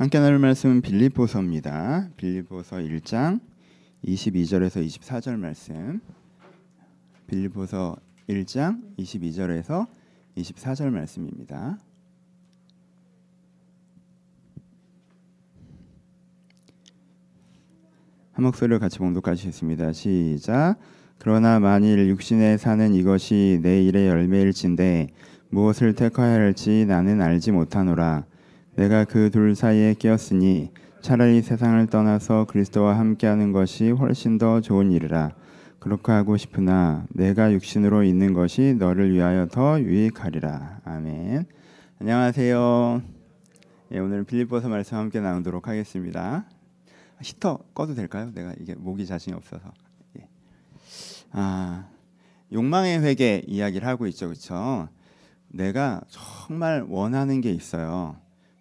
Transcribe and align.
함께 0.00 0.18
나눌 0.18 0.38
말씀은 0.38 0.80
빌립보서입니다. 0.80 2.08
빌립보서 2.16 2.76
1장 2.76 3.38
22절에서 4.02 4.82
24절 4.82 5.36
말씀. 5.36 6.00
빌립보서 7.26 7.96
1장 8.26 8.80
22절에서 8.96 9.86
24절 10.38 10.88
말씀입니다. 10.88 11.76
한 18.32 18.42
목소리로 18.42 18.78
같이 18.78 19.00
봉독하시겠습니다. 19.00 19.92
시작. 19.92 20.76
그러나 21.18 21.60
만일 21.60 22.08
육신에 22.08 22.56
사는 22.56 22.94
이것이 22.94 23.60
내 23.62 23.82
일의 23.82 24.08
열매일진데 24.08 25.08
무엇을 25.50 25.94
택하야 25.94 26.36
할지 26.36 26.86
나는 26.88 27.20
알지 27.20 27.52
못하노라. 27.52 28.24
내가 28.76 29.04
그 29.04 29.30
둘 29.30 29.54
사이에 29.54 29.94
끼었으니 29.94 30.70
차라리 31.00 31.42
세상을 31.42 31.86
떠나서 31.88 32.44
그리스도와 32.46 32.98
함께하는 32.98 33.52
것이 33.52 33.90
훨씬 33.90 34.38
더 34.38 34.60
좋은 34.60 34.92
일이라. 34.92 35.32
그렇게 35.78 36.12
하고 36.12 36.36
싶으나 36.36 37.06
내가 37.10 37.52
육신으로 37.52 38.04
있는 38.04 38.34
것이 38.34 38.74
너를 38.78 39.12
위하여 39.14 39.46
더 39.48 39.80
유익하리라. 39.80 40.80
아멘. 40.84 41.46
안녕하세요. 42.00 43.02
예, 43.92 43.98
오늘 43.98 44.24
빌립보서 44.24 44.68
말씀 44.68 44.96
함께 44.98 45.20
나누도록 45.20 45.68
하겠습니다. 45.68 46.44
히터 47.22 47.58
꺼도 47.74 47.94
될까요? 47.94 48.30
내가 48.34 48.54
이게 48.60 48.74
목이 48.74 49.06
자신이 49.06 49.34
없어서. 49.34 49.72
예. 50.18 50.28
아, 51.32 51.88
욕망의 52.52 53.00
회개 53.02 53.42
이야기를 53.46 53.86
하고 53.86 54.06
있죠, 54.06 54.26
그렇죠? 54.26 54.88
내가 55.48 56.02
정말 56.08 56.84
원하는 56.88 57.40
게 57.40 57.50
있어요. 57.50 58.16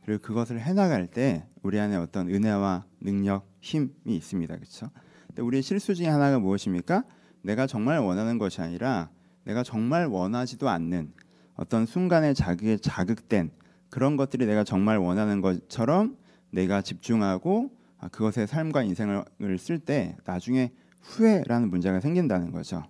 그리고 0.10 0.24
그것을 0.24 0.60
해나갈 0.60 1.06
때 1.06 1.46
우리 1.62 1.80
안에 1.80 1.96
어떤 1.96 2.30
은혜와 2.30 2.84
능력, 3.00 3.48
힘이 3.60 3.92
있습니다. 4.08 4.56
그렇죠? 4.56 4.90
근데 5.28 5.44
우리의 5.44 5.62
실수 5.62 5.94
중에 5.94 6.08
하나가 6.08 6.40
무엇입니까? 6.40 7.04
내가 7.44 7.68
정말 7.68 8.00
원하는 8.00 8.40
것이 8.40 8.60
아니라 8.60 9.12
내가 9.44 9.62
정말 9.62 10.08
원하지도 10.08 10.68
않는 10.68 11.14
어떤 11.54 11.86
순간의 11.86 12.34
자극에 12.34 12.78
자극된 12.78 13.52
그런 13.92 14.18
것들이 14.18 14.48
내가 14.48 14.64
정말 14.64 14.98
원하는 14.98 15.42
것처럼 15.42 16.18
내가 16.50 16.82
집중하고 16.82 17.70
아, 18.00 18.08
그것의 18.08 18.48
삶과 18.48 18.82
인생을 18.82 19.60
쓸 19.60 19.78
때 19.78 20.18
나중에 20.26 20.72
후회라는 21.04 21.70
문제가 21.70 22.00
생긴다는 22.00 22.52
거죠. 22.52 22.84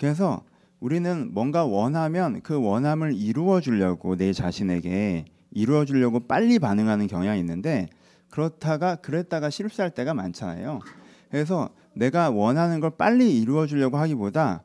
그래서 0.00 0.42
우리는 0.80 1.32
뭔가 1.32 1.64
원하면 1.64 2.40
그 2.42 2.60
원함을 2.60 3.14
이루어 3.14 3.60
주려고 3.60 4.16
내 4.16 4.32
자신에게 4.32 5.26
이루어 5.52 5.84
주려고 5.84 6.20
빨리 6.20 6.58
반응하는 6.58 7.06
경향이 7.06 7.40
있는데 7.40 7.88
그렇다가 8.30 8.96
그랬다가 8.96 9.50
실수할 9.50 9.90
때가 9.90 10.14
많잖아요. 10.14 10.80
그래서 11.30 11.70
내가 11.94 12.30
원하는 12.30 12.80
걸 12.80 12.90
빨리 12.90 13.40
이루어 13.40 13.66
주려고 13.66 13.98
하기보다 13.98 14.62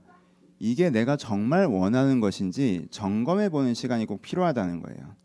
이게 0.60 0.90
내가 0.90 1.18
정말 1.18 1.66
원하는 1.66 2.20
것인지 2.20 2.88
점검해 2.92 3.50
보는 3.50 3.74
시간이 3.74 4.06
꼭 4.06 4.22
필요하다는 4.22 4.82
거예요. 4.82 5.16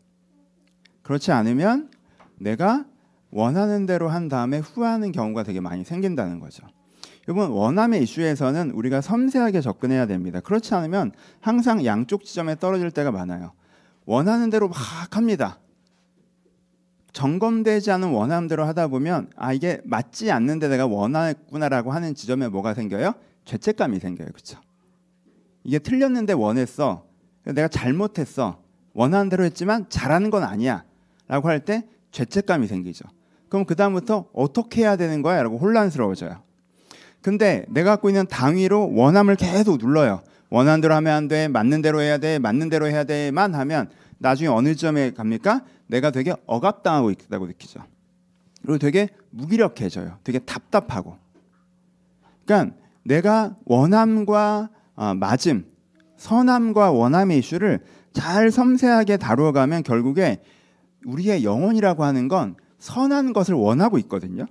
그렇지 1.03 1.31
않으면 1.31 1.89
내가 2.39 2.85
원하는 3.31 3.85
대로 3.85 4.09
한 4.09 4.27
다음에 4.27 4.59
후회하는 4.59 5.11
경우가 5.11 5.43
되게 5.43 5.61
많이 5.61 5.83
생긴다는 5.83 6.39
거죠. 6.39 6.67
이번 7.29 7.51
원함의 7.51 8.03
이슈에서는 8.03 8.71
우리가 8.71 8.99
섬세하게 9.01 9.61
접근해야 9.61 10.05
됩니다. 10.05 10.39
그렇지 10.41 10.73
않으면 10.73 11.11
항상 11.39 11.85
양쪽 11.85 12.25
지점에 12.25 12.55
떨어질 12.57 12.91
때가 12.91 13.11
많아요. 13.11 13.53
원하는 14.05 14.49
대로 14.49 14.67
막 14.67 14.77
합니다. 15.15 15.59
점검되지 17.13 17.91
않은 17.91 18.09
원함대로 18.09 18.63
하다 18.65 18.87
보면 18.87 19.29
아 19.35 19.51
이게 19.53 19.81
맞지 19.83 20.31
않는데 20.31 20.69
내가 20.69 20.87
원하구나라고 20.87 21.91
하는 21.91 22.15
지점에 22.15 22.47
뭐가 22.47 22.73
생겨요? 22.73 23.13
죄책감이 23.45 23.99
생겨요. 23.99 24.29
그렇죠? 24.29 24.59
이게 25.63 25.77
틀렸는데 25.79 26.33
원했어. 26.33 27.05
내가 27.43 27.67
잘못했어. 27.67 28.61
원하는 28.93 29.29
대로 29.29 29.43
했지만 29.43 29.87
잘하는 29.89 30.29
건 30.29 30.43
아니야. 30.43 30.83
라고 31.27 31.47
할 31.49 31.59
때 31.59 31.85
죄책감이 32.11 32.67
생기죠. 32.67 33.05
그럼 33.49 33.65
그 33.65 33.75
다음부터 33.75 34.27
어떻게 34.33 34.81
해야 34.81 34.95
되는 34.95 35.21
거야? 35.21 35.43
라고 35.43 35.57
혼란스러워져요. 35.57 36.41
근데 37.21 37.65
내가 37.69 37.91
갖고 37.91 38.09
있는 38.09 38.25
당위로 38.25 38.93
원함을 38.95 39.35
계속 39.35 39.77
눌러요. 39.77 40.21
원하는 40.51 40.81
대로 40.81 40.93
하면 40.95 41.13
안 41.13 41.27
돼. 41.27 41.47
맞는 41.47 41.81
대로 41.81 42.01
해야 42.01 42.17
돼. 42.17 42.37
맞는 42.37 42.69
대로 42.69 42.87
해야 42.87 43.05
돼만 43.05 43.55
하면 43.55 43.89
나중에 44.19 44.49
어느 44.49 44.75
점에 44.75 45.11
갑니까? 45.11 45.63
내가 45.87 46.11
되게 46.11 46.35
억압당하고 46.45 47.09
있다고 47.09 47.47
느끼죠. 47.47 47.79
그리고 48.61 48.77
되게 48.77 49.07
무기력해져요. 49.31 50.19
되게 50.23 50.39
답답하고. 50.39 51.17
그러니까 52.45 52.75
내가 53.03 53.55
원함과 53.65 54.69
어, 54.95 55.13
맞음, 55.15 55.65
선함과 56.17 56.91
원함의 56.91 57.39
이슈를 57.39 57.79
잘 58.11 58.51
섬세하게 58.51 59.17
다루어가면 59.17 59.83
결국에 59.83 60.43
우리의 61.05 61.45
영혼이라고 61.45 62.03
하는 62.03 62.27
건 62.27 62.55
선한 62.77 63.31
것을 63.31 63.55
원하고 63.55 63.97
있거든요. 63.99 64.45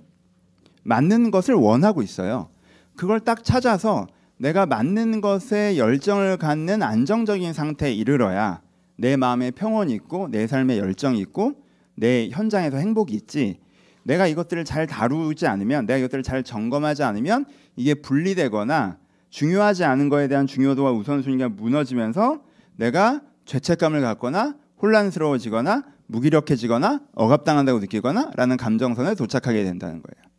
맞는 0.83 1.29
것을 1.29 1.53
원하고 1.53 2.01
있어요. 2.01 2.49
그걸 2.95 3.19
딱 3.19 3.43
찾아서 3.43 4.07
내가 4.41 4.65
맞는 4.65 5.21
것에 5.21 5.77
열정을 5.77 6.37
갖는 6.37 6.81
안정적인 6.81 7.53
상태에 7.53 7.93
이르러야 7.93 8.61
내 8.97 9.15
마음에 9.15 9.51
평온이 9.51 9.93
있고 9.93 10.29
내 10.31 10.47
삶에 10.47 10.79
열정이 10.79 11.19
있고 11.19 11.53
내 11.93 12.27
현장에서 12.31 12.77
행복이 12.77 13.13
있지. 13.13 13.59
내가 14.01 14.25
이것들을 14.25 14.65
잘 14.65 14.87
다루지 14.87 15.45
않으면 15.45 15.85
내가 15.85 15.99
이것들을 15.99 16.23
잘 16.23 16.41
점검하지 16.41 17.03
않으면 17.03 17.45
이게 17.75 17.93
분리되거나 17.93 18.97
중요하지 19.29 19.83
않은 19.83 20.09
거에 20.09 20.27
대한 20.27 20.47
중요도와 20.47 20.91
우선순위가 20.91 21.49
무너지면서 21.49 22.41
내가 22.77 23.21
죄책감을 23.45 24.01
갖거나 24.01 24.55
혼란스러워지거나 24.81 25.83
무기력해지거나 26.07 27.01
억압당한다고 27.13 27.77
느끼거나 27.77 28.31
라는 28.35 28.57
감정선에 28.57 29.13
도착하게 29.13 29.63
된다는 29.63 30.01
거예요. 30.01 30.31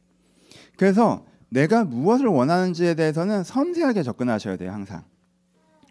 그래서 0.77 1.25
내가 1.53 1.85
무엇을 1.85 2.27
원하는지에 2.27 2.95
대해서는 2.95 3.45
섬세하게 3.45 4.03
접근하셔야 4.03 4.57
돼요, 4.57 4.73
항상. 4.73 5.05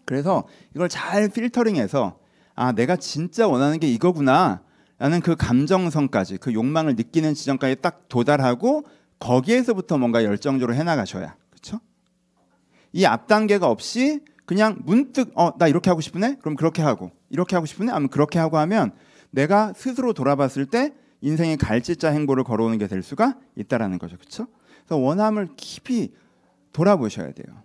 그래서 0.05 0.47
이걸 0.75 0.89
잘 0.89 1.29
필터링해서 1.29 2.17
아, 2.55 2.71
내가 2.71 2.95
진짜 2.95 3.47
원하는 3.47 3.79
게 3.79 3.87
이거구나. 3.87 4.61
라는 4.97 5.19
그 5.19 5.35
감정선까지, 5.35 6.37
그 6.37 6.53
욕망을 6.53 6.95
느끼는 6.95 7.33
지점까지 7.33 7.77
딱 7.81 8.07
도달하고 8.07 8.85
거기에서부터 9.19 9.97
뭔가 9.97 10.23
열정적으로 10.23 10.75
해나가셔야. 10.75 11.35
그렇죠? 11.49 11.79
이 12.93 13.05
앞 13.05 13.27
단계가 13.27 13.67
없이 13.67 14.21
그냥 14.45 14.79
문득 14.83 15.31
어, 15.35 15.57
나 15.57 15.67
이렇게 15.67 15.89
하고 15.89 16.01
싶으네? 16.01 16.37
그럼 16.41 16.55
그렇게 16.55 16.81
하고. 16.81 17.11
이렇게 17.29 17.55
하고 17.55 17.65
싶으네? 17.65 17.91
아니면 17.91 18.09
그렇게 18.09 18.37
하고 18.37 18.57
하면 18.57 18.91
내가 19.31 19.73
스스로 19.75 20.13
돌아봤을 20.13 20.65
때 20.65 20.93
인생의 21.21 21.57
갈짓자 21.57 22.09
행보를 22.09 22.43
걸어오는 22.43 22.77
게 22.79 22.87
될 22.87 23.01
수가 23.01 23.35
있다라는 23.55 23.97
거죠. 23.99 24.17
그렇죠? 24.17 24.47
그래서 24.91 24.97
원함을 25.05 25.47
깊이 25.55 26.11
돌아보셔야 26.73 27.31
돼요. 27.31 27.63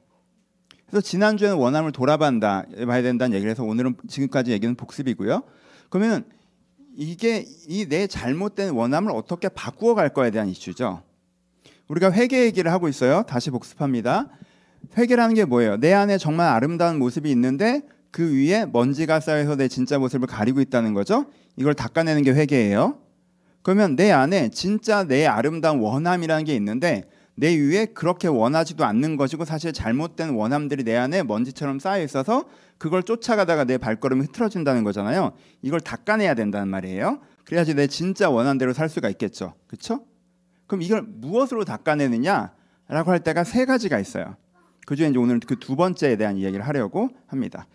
그래서 0.88 1.00
지난주에는 1.04 1.56
원함을 1.56 1.90
돌아봐야 1.90 2.30
된다는 2.30 3.34
얘기를 3.34 3.50
해서 3.50 3.64
오늘은 3.64 3.96
지금까지 4.06 4.52
얘기는 4.52 4.72
복습이고요. 4.76 5.42
그러면 5.90 6.24
이게 6.96 7.44
이 7.68 7.86
내 7.88 8.06
잘못된 8.06 8.70
원함을 8.70 9.10
어떻게 9.10 9.48
바꾸어 9.48 9.96
갈 9.96 10.10
거에 10.10 10.30
대한 10.30 10.48
이슈죠. 10.48 11.02
우리가 11.88 12.12
회개 12.12 12.44
얘기를 12.44 12.70
하고 12.70 12.86
있어요. 12.86 13.24
다시 13.24 13.50
복습합니다. 13.50 14.28
회개라는 14.96 15.34
게 15.34 15.44
뭐예요? 15.44 15.78
내 15.78 15.92
안에 15.92 16.18
정말 16.18 16.46
아름다운 16.50 17.00
모습이 17.00 17.28
있는데 17.32 17.82
그 18.12 18.36
위에 18.36 18.66
먼지가 18.66 19.18
쌓여서 19.18 19.56
내 19.56 19.66
진짜 19.66 19.98
모습을 19.98 20.28
가리고 20.28 20.60
있다는 20.60 20.94
거죠. 20.94 21.26
이걸 21.56 21.74
닦아내는 21.74 22.22
게 22.22 22.30
회개예요. 22.30 23.00
그러면 23.62 23.96
내 23.96 24.12
안에 24.12 24.50
진짜 24.50 25.02
내 25.02 25.26
아름다운 25.26 25.80
원함이라는 25.80 26.44
게 26.44 26.54
있는데 26.54 27.02
내 27.36 27.54
위에 27.54 27.86
그렇게 27.86 28.28
원하지도 28.28 28.84
않는 28.84 29.16
것이고 29.16 29.44
사실 29.44 29.72
잘못된 29.72 30.30
원함들이 30.30 30.84
내 30.84 30.96
안에 30.96 31.22
먼지처럼 31.22 31.78
쌓여 31.78 32.02
있어서 32.02 32.44
그걸 32.78 33.02
쫓아가다가 33.02 33.64
내 33.64 33.78
발걸음이 33.78 34.22
흐트러진다는 34.22 34.84
거잖아요. 34.84 35.32
이걸 35.62 35.80
닦아내야 35.80 36.34
된다는 36.34 36.68
말이에요. 36.68 37.20
그래야지 37.44 37.74
내 37.74 37.86
진짜 37.86 38.30
원한 38.30 38.58
대로 38.58 38.72
살 38.72 38.88
수가 38.88 39.10
있겠죠. 39.10 39.54
그렇죠? 39.66 40.04
그럼 40.66 40.82
이걸 40.82 41.02
무엇으로 41.02 41.64
닦아내느냐라고 41.64 43.10
할 43.10 43.20
때가 43.20 43.44
세 43.44 43.66
가지가 43.66 43.98
있어요. 43.98 44.36
그중에 44.86 45.10
이제 45.10 45.18
오늘 45.18 45.38
그 45.40 45.56
두 45.56 45.76
번째에 45.76 46.16
대한 46.16 46.36
이야기를 46.38 46.66
하려고 46.66 47.10
합니다. 47.26 47.66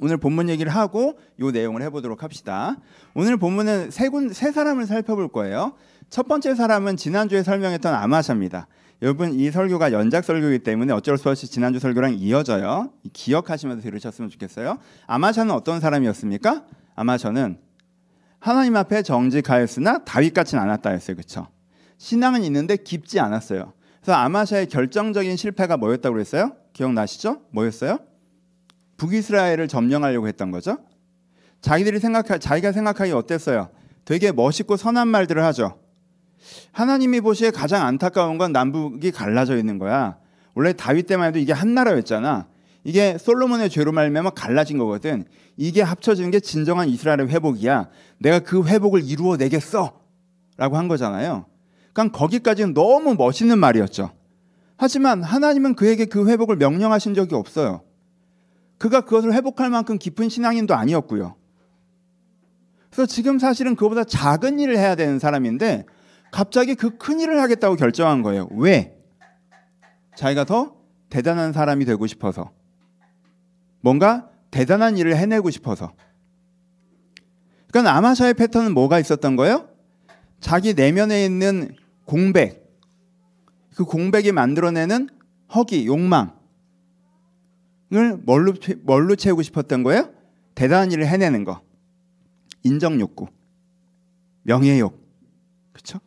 오늘 0.00 0.16
본문 0.16 0.48
얘기를 0.48 0.72
하고 0.74 1.18
이 1.38 1.44
내용을 1.44 1.82
해보도록 1.82 2.22
합시다. 2.22 2.76
오늘 3.14 3.36
본문은 3.36 3.90
세, 3.90 4.08
군, 4.08 4.32
세 4.32 4.52
사람을 4.52 4.86
살펴볼 4.86 5.28
거예요. 5.28 5.74
첫 6.08 6.26
번째 6.26 6.54
사람은 6.54 6.96
지난주에 6.96 7.42
설명했던 7.42 7.94
아마샤입니다. 7.94 8.66
여러분 9.02 9.32
이 9.38 9.50
설교가 9.50 9.92
연작 9.92 10.24
설교이기 10.24 10.62
때문에 10.62 10.92
어쩔 10.92 11.16
수 11.16 11.30
없이 11.30 11.46
지난주 11.50 11.78
설교랑 11.78 12.14
이어져요. 12.18 12.92
기억하시면서 13.12 13.82
들으셨으면 13.82 14.28
좋겠어요. 14.28 14.78
아마샤는 15.06 15.54
어떤 15.54 15.80
사람이었습니까? 15.80 16.64
아마샤는 16.96 17.58
하나님 18.38 18.76
앞에 18.76 19.02
정직하였으나 19.02 20.04
다윗 20.04 20.34
같지는 20.34 20.62
않았다 20.62 20.90
했어요. 20.90 21.16
그렇죠? 21.16 21.48
신앙은 21.96 22.44
있는데 22.44 22.76
깊지 22.76 23.20
않았어요. 23.20 23.72
그래서 24.00 24.12
아마샤의 24.18 24.66
결정적인 24.66 25.36
실패가 25.36 25.76
뭐였다고 25.78 26.14
그랬어요? 26.14 26.52
기억나시죠? 26.72 27.42
뭐였어요? 27.52 27.98
북이스라엘을 28.98 29.68
점령하려고 29.68 30.28
했던 30.28 30.50
거죠. 30.50 30.78
자기들이 31.62 32.00
생각하 32.00 32.38
자기가 32.38 32.72
생각하기 32.72 33.12
어땠어요? 33.12 33.70
되게 34.04 34.32
멋있고 34.32 34.76
선한 34.76 35.08
말들을 35.08 35.42
하죠. 35.44 35.78
하나님이 36.72 37.20
보시기에 37.20 37.50
가장 37.50 37.86
안타까운 37.86 38.38
건 38.38 38.52
남북이 38.52 39.10
갈라져 39.10 39.56
있는 39.56 39.78
거야. 39.78 40.18
원래 40.54 40.72
다윗 40.72 41.06
때만 41.06 41.28
해도 41.28 41.38
이게 41.38 41.52
한 41.52 41.74
나라였잖아. 41.74 42.46
이게 42.84 43.18
솔로몬의 43.18 43.70
죄로 43.70 43.92
말미암아 43.92 44.30
갈라진 44.30 44.78
거거든. 44.78 45.24
이게 45.56 45.82
합쳐지는 45.82 46.30
게 46.30 46.40
진정한 46.40 46.88
이스라엘의 46.88 47.28
회복이야. 47.28 47.88
내가 48.18 48.40
그 48.40 48.64
회복을 48.64 49.04
이루어 49.04 49.36
내겠어. 49.36 50.00
라고 50.56 50.76
한 50.76 50.88
거잖아요. 50.88 51.46
그러니까 51.92 52.18
거기까지는 52.18 52.74
너무 52.74 53.14
멋있는 53.14 53.58
말이었죠. 53.58 54.12
하지만 54.76 55.22
하나님은 55.22 55.74
그에게 55.74 56.06
그 56.06 56.28
회복을 56.28 56.56
명령하신 56.56 57.14
적이 57.14 57.34
없어요. 57.34 57.82
그가 58.78 59.02
그것을 59.02 59.34
회복할 59.34 59.68
만큼 59.68 59.98
깊은 59.98 60.30
신앙인도 60.30 60.74
아니었고요. 60.74 61.34
그래서 62.90 63.06
지금 63.06 63.38
사실은 63.38 63.76
그보다 63.76 64.04
작은 64.04 64.58
일을 64.58 64.78
해야 64.78 64.94
되는 64.94 65.18
사람인데 65.18 65.84
갑자기 66.30 66.74
그 66.74 66.96
큰 66.96 67.20
일을 67.20 67.40
하겠다고 67.40 67.76
결정한 67.76 68.22
거예요. 68.22 68.48
왜? 68.52 68.96
자기가 70.16 70.44
더 70.44 70.76
대단한 71.08 71.52
사람이 71.52 71.84
되고 71.84 72.06
싶어서. 72.06 72.52
뭔가 73.80 74.30
대단한 74.50 74.96
일을 74.96 75.16
해내고 75.16 75.50
싶어서. 75.50 75.92
그러니까 77.68 77.96
아마샤의 77.96 78.34
패턴은 78.34 78.74
뭐가 78.74 78.98
있었던 78.98 79.36
거예요? 79.36 79.68
자기 80.40 80.74
내면에 80.74 81.24
있는 81.24 81.74
공백, 82.04 82.68
그 83.74 83.84
공백이 83.84 84.32
만들어내는 84.32 85.08
허기, 85.54 85.86
욕망을 85.86 86.32
뭘로, 88.24 88.54
뭘로 88.82 89.16
채우고 89.16 89.42
싶었던 89.42 89.82
거예요? 89.82 90.12
대단한 90.54 90.90
일을 90.92 91.06
해내는 91.06 91.44
거. 91.44 91.62
인정 92.62 93.00
욕구, 93.00 93.28
명예 94.42 94.78
욕, 94.80 95.00
그렇죠? 95.72 96.00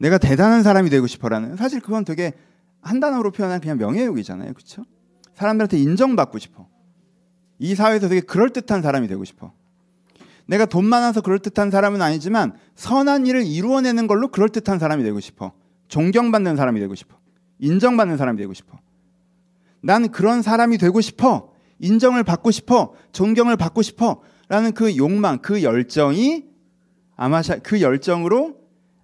내가 0.00 0.16
대단한 0.16 0.62
사람이 0.62 0.88
되고 0.88 1.06
싶어라는 1.06 1.56
사실 1.56 1.80
그건 1.80 2.04
되게 2.04 2.32
한 2.80 3.00
단어로 3.00 3.32
표현한 3.32 3.60
그냥 3.60 3.76
명예욕이잖아요, 3.76 4.54
그렇죠? 4.54 4.84
사람들한테 5.34 5.78
인정받고 5.78 6.38
싶어. 6.38 6.66
이 7.58 7.74
사회에서 7.74 8.08
되게 8.08 8.22
그럴 8.22 8.50
듯한 8.50 8.80
사람이 8.80 9.08
되고 9.08 9.22
싶어. 9.24 9.52
내가 10.46 10.64
돈 10.64 10.86
많아서 10.86 11.20
그럴 11.20 11.38
듯한 11.38 11.70
사람은 11.70 12.00
아니지만 12.00 12.54
선한 12.74 13.26
일을 13.26 13.44
이루어내는 13.46 14.06
걸로 14.06 14.28
그럴 14.28 14.48
듯한 14.48 14.78
사람이 14.78 15.02
되고 15.04 15.20
싶어. 15.20 15.52
존경받는 15.88 16.56
사람이 16.56 16.80
되고 16.80 16.94
싶어. 16.94 17.18
인정받는 17.58 18.16
사람이 18.16 18.38
되고 18.38 18.54
싶어. 18.54 18.78
난 19.82 20.10
그런 20.10 20.40
사람이 20.40 20.78
되고 20.78 21.02
싶어. 21.02 21.52
인정을 21.78 22.24
받고 22.24 22.50
싶어, 22.50 22.94
존경을 23.12 23.56
받고 23.56 23.82
싶어 23.82 24.22
라는 24.48 24.72
그 24.72 24.96
욕망, 24.96 25.38
그 25.38 25.62
열정이 25.62 26.46
아마 27.16 27.42
그 27.62 27.82
열정으로 27.82 28.59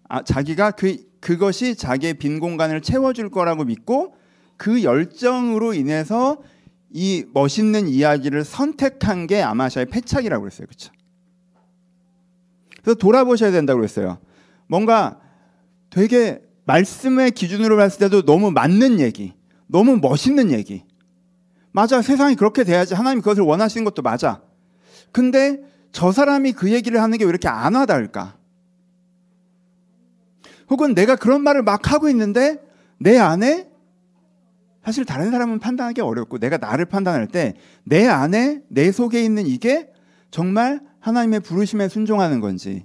아, 0.08 0.22
자기가 0.22 0.72
그, 0.72 0.96
그것이 1.20 1.76
자기의 1.76 2.14
빈 2.14 2.38
공간을 2.40 2.80
채워줄 2.80 3.30
거라고 3.30 3.64
믿고 3.64 4.14
그 4.56 4.82
열정으로 4.82 5.74
인해서 5.74 6.38
이 6.90 7.24
멋있는 7.34 7.88
이야기를 7.88 8.44
선택한 8.44 9.26
게 9.26 9.42
아마샤의 9.42 9.86
패착이라고 9.86 10.42
그랬어요. 10.42 10.66
그렇죠? 10.66 10.92
그래서 12.82 12.94
돌아보셔야 12.98 13.50
된다고 13.50 13.78
그랬어요. 13.80 14.18
뭔가 14.68 15.20
되게 15.90 16.40
말씀의 16.64 17.32
기준으로 17.32 17.76
봤을 17.76 17.98
때도 17.98 18.22
너무 18.22 18.50
맞는 18.50 19.00
얘기, 19.00 19.34
너무 19.66 19.96
멋있는 19.96 20.52
얘기, 20.52 20.84
맞아. 21.72 22.00
세상이 22.00 22.36
그렇게 22.36 22.64
돼야지. 22.64 22.94
하나님 22.94 23.20
그것을 23.20 23.42
원하시는 23.42 23.84
것도 23.84 24.00
맞아. 24.00 24.40
근데 25.12 25.60
저 25.92 26.10
사람이 26.10 26.52
그 26.52 26.72
얘기를 26.72 27.02
하는 27.02 27.18
게 27.18 27.24
왜 27.24 27.28
이렇게 27.28 27.48
안 27.48 27.74
와닿을까? 27.74 28.38
혹은 30.70 30.94
내가 30.94 31.16
그런 31.16 31.42
말을 31.42 31.62
막 31.62 31.92
하고 31.92 32.08
있는데 32.08 32.58
내 32.98 33.18
안에 33.18 33.68
사실 34.84 35.04
다른 35.04 35.30
사람은 35.30 35.58
판단하기 35.58 36.00
어렵고 36.00 36.38
내가 36.38 36.58
나를 36.58 36.84
판단할 36.86 37.26
때 37.28 37.54
내 37.88 38.06
안에 38.08 38.62
내 38.68 38.90
속에 38.90 39.22
있는 39.24 39.46
이게 39.46 39.88
정말 40.32 40.80
하나님의 41.00 41.40
부르심에 41.40 41.88
순종하는 41.88 42.40
건지 42.40 42.84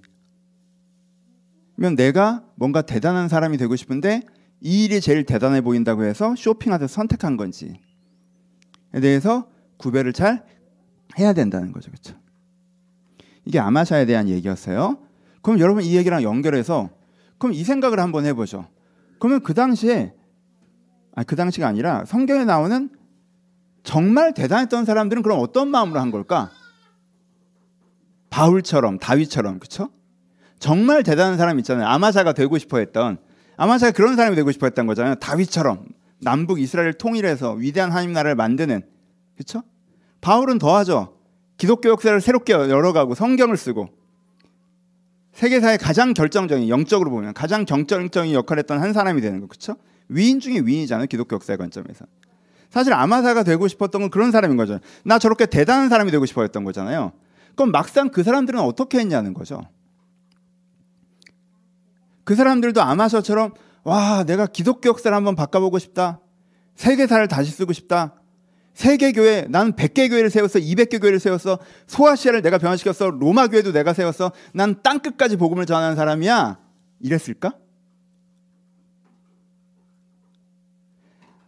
면 1.76 1.96
내가 1.96 2.46
뭔가 2.56 2.84
대단한 2.84 3.28
사람이 3.28 3.58
되고 3.58 3.76
싶은데 3.76 4.22
이 4.62 4.86
일이 4.86 5.02
제일 5.02 5.26
대단해 5.26 5.62
보인다고 5.62 6.04
해서 6.04 6.36
쇼핑하듯 6.38 6.88
선택한 6.88 7.36
건지 7.36 7.80
대해서 8.92 9.50
구별을 9.78 10.14
잘 10.14 10.46
해야 11.18 11.34
된다는 11.34 11.72
거죠. 11.72 11.90
그렇죠? 11.90 12.16
이게 13.46 13.58
아마샤에 13.58 14.06
대한 14.06 14.30
얘기였어요. 14.30 15.00
그럼 15.42 15.60
여러분 15.60 15.84
이 15.84 15.96
얘기랑 15.96 16.22
연결해서 16.22 16.92
그럼 17.42 17.56
이 17.56 17.64
생각을 17.64 18.00
한번 18.00 18.28
해보죠. 18.28 18.68
그러면 19.18 19.42
그 19.42 19.56
당시에 19.56 20.14
아그 21.16 21.36
당시가 21.36 21.68
아니라 21.68 22.06
성경에 22.06 22.46
나오는 22.46 22.92
정말 23.82 24.36
대단했던 24.36 24.86
사람들은 24.86 25.24
그럼 25.24 25.40
어떤 25.42 25.70
마음으로 25.70 26.00
한 26.00 26.12
걸까? 26.12 26.52
바울처럼 28.30 29.00
다윗처럼 29.00 29.58
그렇죠? 29.58 29.90
정말 30.60 31.02
대단한 31.02 31.40
사람 31.40 31.58
있잖아요. 31.58 31.88
아마샤가 31.88 32.34
되고 32.34 32.60
싶어 32.60 32.78
했던 32.78 33.18
아마샤가 33.58 33.92
그런 33.92 34.16
사람이 34.16 34.36
되고 34.36 34.52
싶어 34.52 34.68
했던 34.68 34.86
거잖아요. 34.86 35.16
다윗처럼 35.16 35.88
남북 36.20 36.62
이스라엘 36.62 36.94
통일해서 36.94 37.54
위대한 37.54 37.90
하나님 37.90 38.14
나라를 38.14 38.36
만드는 38.36 38.84
그렇죠? 39.34 39.64
바울은 40.22 40.60
더하죠. 40.60 41.18
기독교 41.58 41.90
역사를 41.90 42.22
새롭게 42.22 42.54
열어가고 42.54 43.16
성경을 43.16 43.58
쓰고 43.58 43.90
세계사의 45.34 45.78
가장 45.78 46.14
결정적인 46.14 46.70
영적으로 46.70 47.10
보면 47.10 47.34
가장 47.34 47.66
결정적인 47.66 48.34
역할을 48.34 48.60
했던 48.60 48.82
한 48.82 48.94
사람이 48.94 49.22
되는 49.22 49.40
거 49.40 49.48
그렇죠? 49.48 49.76
위인 50.10 50.40
중에 50.40 50.60
위인이잖아요. 50.60 51.08
기독교 51.08 51.36
역사의 51.36 51.58
관점에서. 51.58 52.06
사실 52.70 52.94
아마사가 52.94 53.44
되고 53.44 53.68
싶었던 53.68 54.02
건 54.02 54.10
그런 54.10 54.32
사람인 54.32 54.58
거죠. 54.58 54.80
나 55.04 55.20
저렇게 55.20 55.46
대단한 55.46 55.90
사람이 55.90 56.12
되고 56.12 56.26
싶어 56.26 56.42
했던 56.42 56.64
거잖아요. 56.64 57.12
그럼 57.56 57.72
막상 57.72 58.10
그 58.10 58.24
사람들은 58.24 58.60
어떻게 58.60 59.00
했냐는 59.00 59.34
거죠. 59.34 59.62
그 62.24 62.36
사람들도 62.36 62.82
아마사처럼 62.82 63.54
와, 63.84 64.24
내가 64.24 64.46
기독교 64.46 64.90
역사를 64.90 65.16
한번 65.16 65.36
바꿔보고 65.36 65.80
싶다. 65.80 66.20
세계사를 66.76 67.28
다시 67.28 67.52
쓰고 67.52 67.74
싶다. 67.74 68.21
세계 68.74 69.12
교회, 69.12 69.46
나는 69.50 69.74
100개 69.74 70.10
교회를 70.10 70.30
세웠어. 70.30 70.60
200개 70.60 71.00
교회를 71.00 71.20
세웠어. 71.20 71.60
소아시아를 71.88 72.42
내가 72.42 72.58
변화시켰어. 72.58 73.12
로마 73.12 73.48
교회도 73.48 73.74
내가 73.74 73.94
세웠어. 73.94 74.32
난 74.54 74.82
땅끝까지 74.82 75.38
복음을 75.38 75.66
전하는 75.66 75.96
사람이야. 75.96 76.58
이랬을까? 77.02 77.54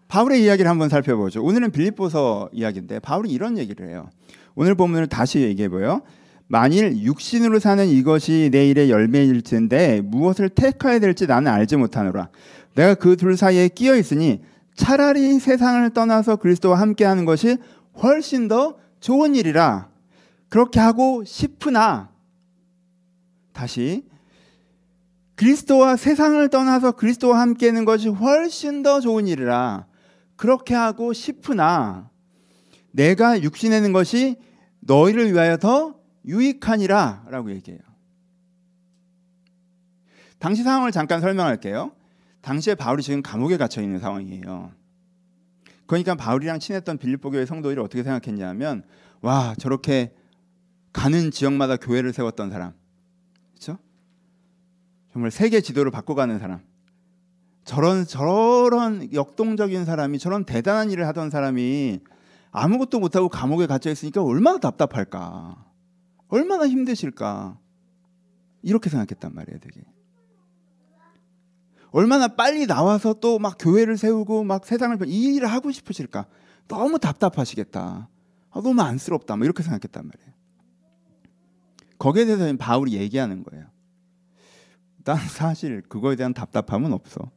바울의 0.07 0.43
이야기를 0.43 0.69
한번 0.69 0.89
살펴보죠. 0.89 1.43
오늘은 1.43 1.71
빌립보서 1.71 2.49
이야기인데 2.51 2.99
바울이 2.99 3.31
이런 3.31 3.57
얘기를 3.57 3.89
해요. 3.89 4.09
오늘 4.53 4.75
본문을 4.75 5.07
다시 5.07 5.39
얘기해 5.41 5.69
보요. 5.69 6.01
만일 6.47 6.97
육신으로 6.97 7.57
사는 7.57 7.87
이것이 7.87 8.49
내 8.51 8.67
일의 8.67 8.91
열매일 8.91 9.41
텐데 9.41 10.01
무엇을 10.01 10.49
택해야 10.49 10.99
될지 10.99 11.25
나는 11.25 11.51
알지 11.51 11.77
못하노라. 11.77 12.29
내가 12.75 12.93
그 12.93 13.15
둘 13.15 13.37
사이에 13.37 13.69
끼어 13.69 13.95
있으니 13.95 14.41
차라리 14.75 15.39
세상을 15.39 15.89
떠나서 15.91 16.37
그리스도와 16.37 16.79
함께 16.79 17.05
하는 17.05 17.25
것이 17.25 17.57
훨씬 18.01 18.47
더 18.47 18.77
좋은 18.99 19.35
일이라. 19.35 19.89
그렇게 20.49 20.79
하고 20.79 21.23
싶으나 21.23 22.11
다시 23.53 24.07
그리스도와 25.35 25.95
세상을 25.95 26.47
떠나서 26.49 26.93
그리스도와 26.93 27.39
함께 27.39 27.67
하는 27.67 27.85
것이 27.85 28.07
훨씬 28.07 28.83
더 28.83 28.99
좋은 28.99 29.27
일이라. 29.27 29.87
그렇게 30.35 30.75
하고 30.75 31.13
싶으나 31.13 32.09
내가 32.91 33.41
육신에는 33.41 33.93
것이 33.93 34.37
너희를 34.81 35.31
위하여 35.31 35.57
더 35.57 35.95
유익하니라 36.25 37.25
라고 37.29 37.51
얘기해요. 37.51 37.81
당시 40.39 40.63
상황을 40.63 40.91
잠깐 40.91 41.21
설명할게요. 41.21 41.91
당시에 42.43 42.75
바울이 42.75 43.01
지금 43.01 43.23
감옥에 43.23 43.57
갇혀 43.57 43.81
있는 43.81 43.99
상황이에요. 43.99 44.71
그러니까 45.87 46.15
바울이랑 46.15 46.59
친했던 46.59 46.97
빌립보 46.97 47.31
교회 47.31 47.45
성도들이 47.45 47.79
어떻게 47.79 48.03
생각했냐면 48.03 48.83
와 49.21 49.55
저렇게 49.57 50.13
가는 50.91 51.31
지역마다 51.31 51.77
교회를 51.77 52.13
세웠던 52.13 52.51
사람, 52.51 52.73
그렇죠? 53.51 53.79
정말 55.11 55.31
세계 55.31 55.61
지도를 55.61 55.89
바꿔가는 55.91 56.37
사람, 56.37 56.61
저런 57.63 58.05
저런 58.05 59.11
역동적인 59.13 59.85
사람이 59.85 60.19
저런 60.19 60.45
대단한 60.45 60.91
일을 60.91 61.07
하던 61.07 61.29
사람이 61.29 62.01
아무것도 62.51 62.99
못하고 62.99 63.29
감옥에 63.29 63.65
갇혀 63.65 63.89
있으니까 63.89 64.21
얼마나 64.21 64.59
답답할까. 64.59 65.65
얼마나 66.27 66.67
힘드실까? 66.67 67.57
이렇게 68.61 68.89
생각했단 68.89 69.33
말이에요, 69.33 69.59
되게. 69.59 69.81
얼마나 71.93 72.27
빨리 72.27 72.65
나와서 72.65 73.13
또 73.13 73.37
막 73.37 73.55
교회를 73.59 73.97
세우고 73.97 74.43
막 74.43 74.65
세상을 74.65 74.97
이 75.07 75.35
일을 75.35 75.47
하고 75.47 75.71
싶으실까? 75.71 76.25
너무 76.67 76.97
답답하시겠다. 76.97 78.09
아, 78.49 78.61
너무 78.61 78.81
안쓰럽다. 78.81 79.35
뭐 79.35 79.45
이렇게 79.45 79.61
생각했단 79.63 80.05
말이에요. 80.05 80.33
거기에 81.99 82.25
대해서 82.25 82.57
바울이 82.57 82.93
얘기하는 82.93 83.43
거예요. 83.43 83.65
난 85.03 85.17
사실 85.29 85.81
그거에 85.81 86.15
대한 86.15 86.33
답답함은 86.33 86.93
없어. 86.93 87.31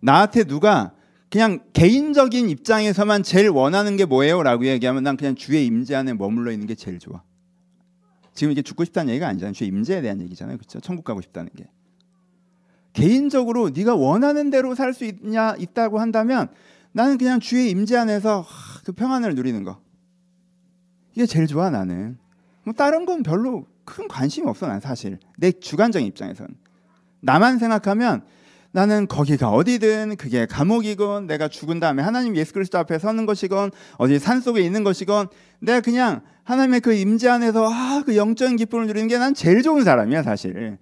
나한테 0.00 0.44
누가 0.44 0.92
그냥 1.30 1.60
개인적인 1.72 2.50
입장에서만 2.50 3.22
제일 3.22 3.48
원하는 3.48 3.96
게 3.96 4.04
뭐예요? 4.04 4.42
라고 4.42 4.66
얘기하면 4.66 5.02
난 5.02 5.16
그냥 5.16 5.34
주의 5.34 5.64
임재 5.66 5.94
안에 5.94 6.14
머물러 6.14 6.52
있는 6.52 6.66
게 6.66 6.74
제일 6.74 6.98
좋아. 6.98 7.22
지금 8.38 8.52
이게 8.52 8.62
죽고 8.62 8.84
싶다는 8.84 9.10
얘기가 9.10 9.26
아니잖아요. 9.26 9.52
주의 9.52 9.66
임재에 9.66 10.00
대한 10.00 10.20
얘기잖아요. 10.20 10.58
그렇죠? 10.58 10.78
천국 10.78 11.04
가고 11.04 11.20
싶다는 11.20 11.50
게. 11.56 11.68
개인적으로 12.92 13.70
네가 13.70 13.96
원하는 13.96 14.50
대로 14.50 14.76
살 14.76 14.94
수 14.94 15.04
있냐 15.04 15.56
있다고 15.58 15.98
한다면 15.98 16.46
나는 16.92 17.18
그냥 17.18 17.40
주의 17.40 17.68
임재 17.68 17.96
안에서 17.96 18.46
그 18.84 18.92
평안을 18.92 19.34
누리는 19.34 19.64
거. 19.64 19.80
이게 21.16 21.26
제일 21.26 21.48
좋아 21.48 21.68
나는. 21.70 22.16
뭐 22.62 22.72
다른 22.74 23.06
건 23.06 23.24
별로 23.24 23.66
큰 23.84 24.06
관심이 24.06 24.46
없어 24.46 24.68
난 24.68 24.78
사실. 24.78 25.18
내 25.36 25.50
주관적인 25.50 26.06
입장에선. 26.06 26.46
나만 27.18 27.58
생각하면 27.58 28.22
나는 28.72 29.06
거기가 29.08 29.50
어디든 29.50 30.16
그게 30.16 30.46
감옥이건 30.46 31.26
내가 31.26 31.48
죽은 31.48 31.80
다음에 31.80 32.02
하나님 32.02 32.36
예수 32.36 32.52
그리스도 32.52 32.78
앞에 32.78 32.98
서는 32.98 33.24
것이건 33.26 33.70
어디 33.96 34.18
산 34.18 34.40
속에 34.40 34.60
있는 34.60 34.84
것이건 34.84 35.28
내가 35.60 35.80
그냥 35.80 36.20
하나님의 36.44 36.80
그 36.80 36.92
임재 36.92 37.28
안에서 37.28 37.68
아, 37.70 38.02
그 38.04 38.16
영적인 38.16 38.56
기쁨을 38.56 38.86
누리는 38.86 39.08
게 39.08 39.18
난 39.18 39.34
제일 39.34 39.62
좋은 39.62 39.84
사람이야 39.84 40.22
사실. 40.22 40.78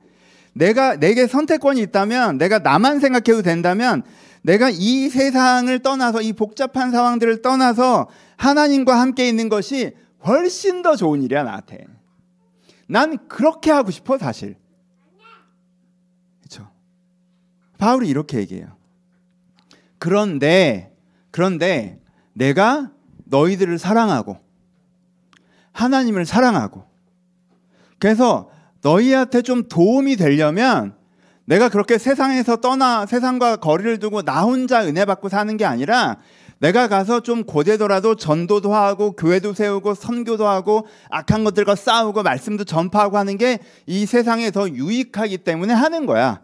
내가 0.53 0.97
내게 0.97 1.27
선택권이 1.27 1.81
있다면 1.83 2.39
내가 2.39 2.59
나만 2.61 2.99
생각해도 3.01 3.43
된다면 3.43 4.03
내가 4.43 4.71
이 4.71 5.09
세상을 5.09 5.79
떠나서 5.81 6.23
이 6.23 6.33
복잡한 6.33 6.91
상황들을 6.93 7.43
떠나서 7.43 8.09
하나님과 8.37 8.99
함께 8.99 9.29
있는 9.29 9.49
것이 9.49 9.95
훨씬 10.25 10.83
더 10.83 10.97
좋은 10.97 11.23
일이야 11.23 11.43
나한테. 11.43 11.85
난 12.89 13.29
그렇게 13.29 13.71
하고 13.71 13.91
싶어 13.91 14.19
사실. 14.19 14.57
그렇죠. 16.41 16.71
바울이 17.79 18.09
이렇게 18.09 18.39
얘기해요. 18.39 18.77
그런데 19.99 20.95
그런데 21.31 22.01
내가 22.33 22.91
너희들을 23.25 23.79
사랑하고 23.79 24.39
하나님을 25.73 26.25
사랑하고 26.27 26.85
그래서 27.99 28.51
너희한테 28.83 29.43
좀 29.43 29.69
도움이 29.69 30.17
되려면 30.17 30.95
내가 31.45 31.69
그렇게 31.69 31.99
세상에서 31.99 32.57
떠나 32.57 33.07
세상과 33.07 33.57
거리를 33.57 33.99
두고 33.99 34.23
나 34.23 34.43
혼자 34.43 34.85
은혜 34.85 35.05
받고 35.05 35.29
사는 35.29 35.57
게 35.57 35.65
아니라 35.65 36.19
내가 36.59 36.89
가서 36.89 37.21
좀 37.21 37.45
고되더라도 37.45 38.17
전도도 38.17 38.75
하고 38.75 39.13
교회도 39.13 39.53
세우고 39.53 39.95
선교도 39.95 40.47
하고 40.47 40.87
악한 41.11 41.45
것들과 41.45 41.75
싸우고 41.75 42.23
말씀도 42.23 42.65
전파하고 42.65 43.19
하는 43.19 43.37
게 43.37 43.59
이 43.87 44.07
세상에 44.07 44.51
더 44.51 44.69
유익하기 44.69 45.39
때문에 45.39 45.75
하는 45.75 46.07
거야. 46.07 46.41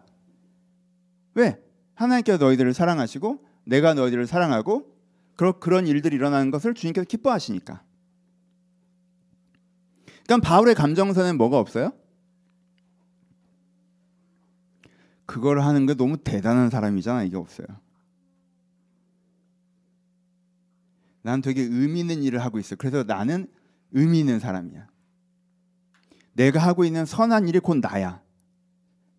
왜? 1.35 1.63
하나님께서 1.95 2.39
너희들을 2.39 2.75
사랑하시고 2.75 3.45
내가 3.65 3.95
너희들을 3.95 4.27
사랑하고 4.27 4.93
그런 5.37 5.59
그런 5.61 5.87
일들이 5.87 6.17
일어나는 6.17 6.51
것을 6.51 6.75
주님께서 6.75 7.07
기뻐하시니까. 7.07 7.83
그러니까 10.25 10.49
바울의 10.49 10.75
감정선에는 10.75 11.37
뭐가 11.37 11.59
없어요? 11.59 11.93
그걸 15.27 15.61
하는 15.61 15.87
게 15.87 15.95
너무 15.95 16.19
대단한 16.19 16.71
사람이잖아. 16.71 17.25
이게 17.25 17.37
없어요. 17.37 17.67
난 21.23 21.41
되게 21.41 21.63
의미 21.63 22.01
있는 22.01 22.23
일을 22.23 22.41
하고 22.45 22.59
있어. 22.59 22.77
그래서 22.77 23.05
나는 23.05 23.47
의미 23.93 24.21
있는 24.21 24.41
사람이야. 24.41 24.89
내가 26.35 26.61
하고 26.61 26.85
있는 26.85 27.07
선한 27.07 27.49
일이 27.49 27.61
곧 27.61 27.79
나야. 27.79 28.23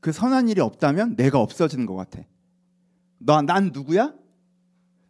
그 0.03 0.12
선한 0.12 0.50
일이 0.50 0.60
없다면 0.60 1.15
내가 1.15 1.39
없어지는 1.39 1.86
것 1.86 1.95
같아. 1.95 2.19
너, 3.19 3.41
난 3.41 3.72
누구야? 3.72 4.13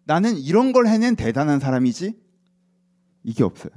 나는 0.04 0.38
이런 0.38 0.72
걸 0.72 0.86
해낸 0.86 1.16
대단한 1.16 1.60
사람이지? 1.60 2.16
이게 3.24 3.44
없어요. 3.44 3.72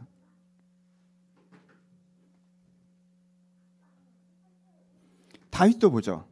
다윗도 5.49 5.91
보죠. 5.91 6.29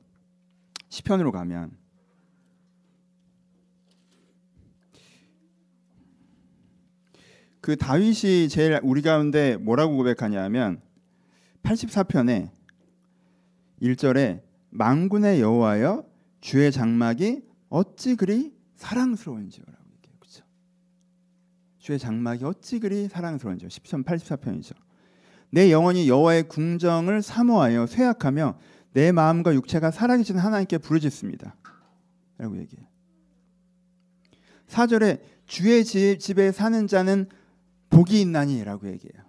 시편으로 0.90 1.32
가면 1.32 1.74
그 7.62 7.76
다윗이 7.76 8.50
제일 8.50 8.78
우리 8.82 9.00
가운데 9.00 9.56
뭐라고 9.56 9.96
고백하냐면 9.96 10.82
84편에 11.62 12.50
1절에 13.80 14.53
망군의 14.74 15.40
여호와여 15.40 16.04
주의 16.40 16.70
장막이 16.70 17.42
어찌 17.68 18.16
그리 18.16 18.52
사랑스러운지요라고 18.74 19.84
얘기해요. 19.96 20.18
그렇죠? 20.18 20.44
주의 21.78 21.98
장막이 21.98 22.44
어찌 22.44 22.80
그리 22.80 23.08
사랑스러운지요. 23.08 23.68
10편 23.68 24.04
84편이죠. 24.04 24.74
내 25.50 25.70
영혼이 25.70 26.08
여호와의 26.08 26.48
궁정을 26.48 27.22
사모하여 27.22 27.86
쇠약하며 27.86 28.58
내 28.92 29.12
마음과 29.12 29.54
육체가 29.54 29.92
살아계신 29.92 30.38
하나님께 30.38 30.78
부르짖습니다. 30.78 31.54
라고 32.38 32.58
얘기해요. 32.58 32.86
4절에 34.66 35.20
주의 35.46 35.84
집에 35.84 36.50
사는 36.50 36.86
자는 36.88 37.28
복이 37.90 38.20
있나니라고 38.20 38.88
얘기해요. 38.88 39.24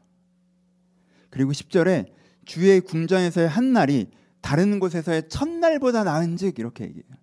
그리고 1.29 1.51
10절에 1.51 2.11
주의 2.45 2.81
궁정에서의 2.81 3.47
한 3.47 3.73
날이 3.73 4.09
다른 4.45 4.79
곳에서의 4.79 5.27
첫날보다 5.27 6.03
나은즉 6.03 6.59
이렇게 6.59 6.83
얘기해요. 6.83 7.15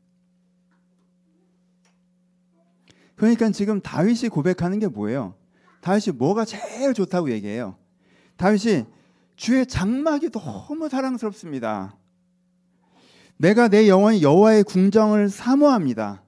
그러니까 3.14 3.48
지금 3.50 3.80
다윗이 3.80 4.28
고백하는 4.28 4.80
게 4.80 4.88
뭐예요? 4.88 5.36
다윗이 5.82 6.16
뭐가 6.16 6.44
제일 6.44 6.92
좋다고 6.92 7.30
얘기해요. 7.30 7.76
다윗이 8.36 8.86
주의 9.36 9.64
장막이 9.64 10.30
너무 10.30 10.88
사랑스럽습니다. 10.88 11.96
내가 13.36 13.68
내 13.68 13.88
영혼이 13.88 14.20
여호와의 14.20 14.64
궁정을 14.64 15.28
사모합니다. 15.28 16.24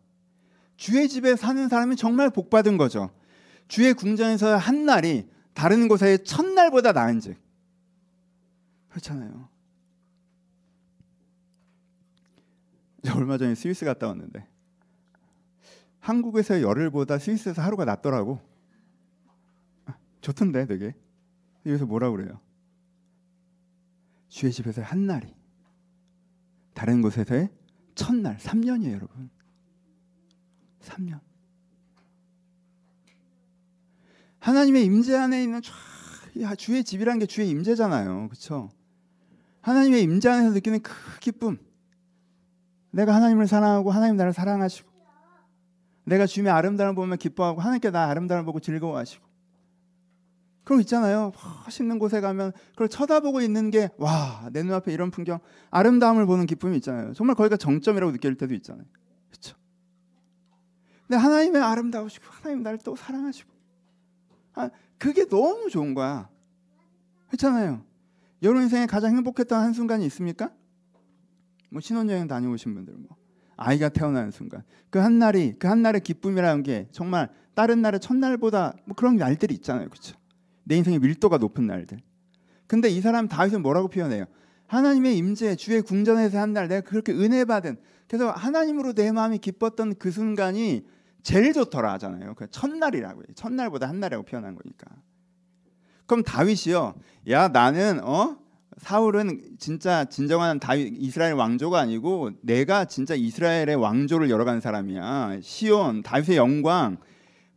주의 0.77 1.09
집에 1.09 1.35
사는 1.35 1.69
사람이 1.69 1.97
정말 1.97 2.31
복 2.31 2.51
받은 2.51 2.77
거죠. 2.77 3.11
주의 3.67 3.93
궁정에서 3.95 4.57
한 4.57 4.87
날이 4.87 5.29
다른 5.55 5.89
곳의 5.89 6.23
첫날보다 6.23 6.93
나은즉 6.93 7.37
그렇잖아요. 8.91 9.54
얼마 13.11 13.37
전에 13.39 13.55
스위스 13.55 13.85
갔다 13.85 14.07
왔는데 14.09 14.47
한국에서 16.01 16.61
열흘보다 16.61 17.19
스위스에서 17.19 17.63
하루가 17.63 17.85
낫더라고. 17.85 18.41
아, 19.87 19.97
좋던데 20.21 20.67
되게. 20.67 20.95
여기서 21.65 21.87
뭐라 21.87 22.11
그래요? 22.11 22.41
주의 24.29 24.53
집에서 24.53 24.83
한 24.83 25.07
날이 25.07 25.35
다른 26.75 27.01
곳에서의 27.01 27.49
첫날 27.95 28.37
3년이에요, 28.37 28.93
여러분. 28.93 29.31
3년. 30.83 31.21
하나님의 34.41 34.85
임재 34.85 35.17
안에 35.17 35.43
있는 35.43 35.63
주의 36.59 36.85
집이라는 36.85 37.19
게 37.21 37.27
주의 37.27 37.49
임재잖아요. 37.49 38.29
그렇죠? 38.29 38.71
하나님의 39.63 40.03
임재 40.03 40.29
안에서 40.29 40.51
느끼는 40.53 40.83
그 40.83 40.93
기쁨. 41.21 41.59
내가 42.95 43.15
하나님을 43.15 43.47
사랑하고 43.47 43.91
하나님 43.91 44.17
나를 44.17 44.33
사랑하시고 44.33 44.89
내가 46.05 46.27
주님의 46.27 46.53
아름다움을 46.53 46.95
보면 46.95 47.19
기뻐하고 47.19 47.61
하나님께 47.61 47.91
나 47.91 48.09
아름다움을 48.09 48.45
보고 48.45 48.61
즐거워하시고 48.61 49.25
그런 50.65 50.79
거 50.79 50.81
있잖아요. 50.83 51.33
멋있는 51.65 51.99
곳에 51.99 52.21
가면 52.21 52.53
그걸 52.71 52.89
쳐다보고 52.89 53.41
있는 53.43 53.71
게 53.71 53.91
와 53.99 54.49
내 54.53 54.63
눈앞에 54.63 54.93
이런 54.93 55.11
풍경 55.11 55.41
아름다움을 55.71 56.25
보는 56.27 56.47
기쁨이 56.47 56.77
있잖아요. 56.77 57.13
정말 57.15 57.37
거기가 57.37 57.57
정점이라고 57.57 58.13
느낄 58.13 58.37
때도 58.37 58.55
있잖아요. 58.55 58.87
그렇죠? 59.31 59.57
근데 61.07 61.17
하나님의 61.21 61.61
아름다우시고 61.63 62.25
하나님 62.31 62.63
나를 62.63 62.79
또 62.85 62.97
사랑하시고 62.97 63.51
아, 64.55 64.71
그게 64.99 65.27
너무 65.27 65.69
좋은 65.69 65.95
거야. 65.95 66.29
그렇잖아요. 67.29 67.83
여러분 68.43 68.63
인생에 68.63 68.87
가장 68.87 69.17
행복했던 69.17 69.61
한 69.61 69.73
순간이 69.73 70.07
있습니까? 70.07 70.51
뭐 71.75 71.81
신혼여행 71.81 72.29
다녀오신 72.29 72.73
분들 72.75 72.95
뭐 72.97 73.17
아이가 73.57 73.89
태어나는 73.89 74.31
순간 74.31 74.63
그 74.91 74.99
한 75.01 75.19
날이 75.19 75.55
그 75.59 75.67
한 75.67 75.83
날의 75.83 76.01
기쁨이라는 76.03 76.63
게 76.63 76.87
정말 76.93 77.29
다른 77.55 77.83
날의 77.83 77.99
첫날보다 78.01 78.75
뭐 78.85 78.95
그런 78.95 79.17
날들이 79.17 79.55
있잖아요. 79.57 79.89
그렇죠? 79.89 80.17
내 80.63 80.77
인생의 80.77 81.01
밀도가 81.01 81.39
높은 81.39 81.67
날들. 81.67 81.99
근데 82.69 82.89
이 82.89 83.01
사람 83.01 83.27
다윗은 83.29 83.61
뭐라고 83.63 83.89
표현해요? 83.89 84.25
하나님의 84.69 85.17
임재 85.19 85.57
주의 85.57 85.83
궁전에서 85.83 86.39
한 86.39 86.53
날 86.53 86.69
내가 86.69 86.81
그렇게 86.89 87.13
은혜 87.13 87.45
받은 87.45 87.77
그래서 88.09 88.31
하나님으로 88.31 88.93
내 88.93 89.11
마음이 89.13 89.39
기뻤던 89.39 89.97
그 89.99 90.11
순간이 90.13 90.87
제일 91.25 91.53
좋더라 91.53 91.93
하잖아요. 91.95 92.35
그 92.35 92.49
첫날이라고. 92.51 93.23
첫날보다 93.35 93.89
한 93.89 93.99
날이라고 93.99 94.25
표현한 94.25 94.55
거니까. 94.55 94.87
그럼 96.07 96.23
다윗이요. 96.23 96.95
야 97.31 97.49
나는 97.49 98.01
어 98.05 98.39
사울은 98.79 99.41
진짜 99.59 100.05
진정한 100.05 100.59
다윗 100.59 100.95
이스라엘 100.99 101.35
왕조가 101.35 101.79
아니고 101.79 102.33
내가 102.43 102.85
진짜 102.85 103.15
이스라엘의 103.15 103.77
왕조를 103.77 104.31
열어간 104.31 104.61
사람이야. 104.61 105.39
시온 105.43 106.03
다윗의 106.03 106.37
영광. 106.37 106.99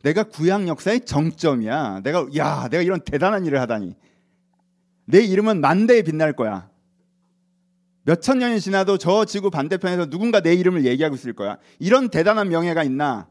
내가 0.02 0.22
구약 0.24 0.68
역사의 0.68 1.04
정점이야. 1.04 2.02
내가 2.04 2.26
야 2.36 2.68
내가 2.68 2.82
이런 2.82 3.00
대단한 3.00 3.44
일을 3.46 3.60
하다니. 3.60 3.96
내 5.06 5.20
이름은 5.20 5.60
만대에 5.60 6.02
빛날 6.02 6.34
거야. 6.34 6.70
몇 8.04 8.22
천 8.22 8.38
년이 8.38 8.60
지나도 8.60 8.96
저 8.96 9.24
지구 9.24 9.50
반대편에서 9.50 10.06
누군가 10.06 10.40
내 10.40 10.54
이름을 10.54 10.86
얘기하고 10.86 11.14
있을 11.14 11.32
거야. 11.34 11.58
이런 11.78 12.08
대단한 12.08 12.48
명예가 12.48 12.84
있나? 12.84 13.28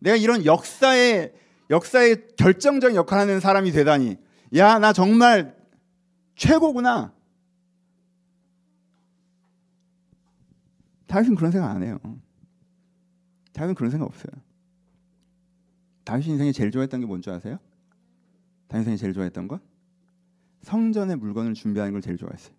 내가 0.00 0.16
이런 0.16 0.44
역사의 0.44 1.32
역사의 1.70 2.26
결정적 2.36 2.94
역할을 2.94 3.22
하는 3.22 3.40
사람이 3.40 3.72
되다니. 3.72 4.18
야, 4.56 4.78
나 4.78 4.92
정말 4.92 5.56
최고구나. 6.36 7.12
다윗은 11.06 11.34
그런 11.34 11.50
생각 11.50 11.70
안 11.70 11.82
해요. 11.82 11.98
다윗은 13.52 13.74
그런 13.74 13.90
생각 13.90 14.06
없어요. 14.06 14.32
다윗 16.04 16.26
인생에 16.26 16.52
제일 16.52 16.70
좋아했던 16.70 17.00
게 17.00 17.06
뭔지 17.06 17.30
아세요? 17.30 17.58
다윗 18.68 18.80
인생에 18.80 18.96
제일 18.96 19.12
좋아했던 19.12 19.48
건 19.48 19.60
성전의 20.62 21.16
물건을 21.16 21.54
준비하는 21.54 21.92
걸 21.92 22.02
제일 22.02 22.16
좋아했어요. 22.16 22.54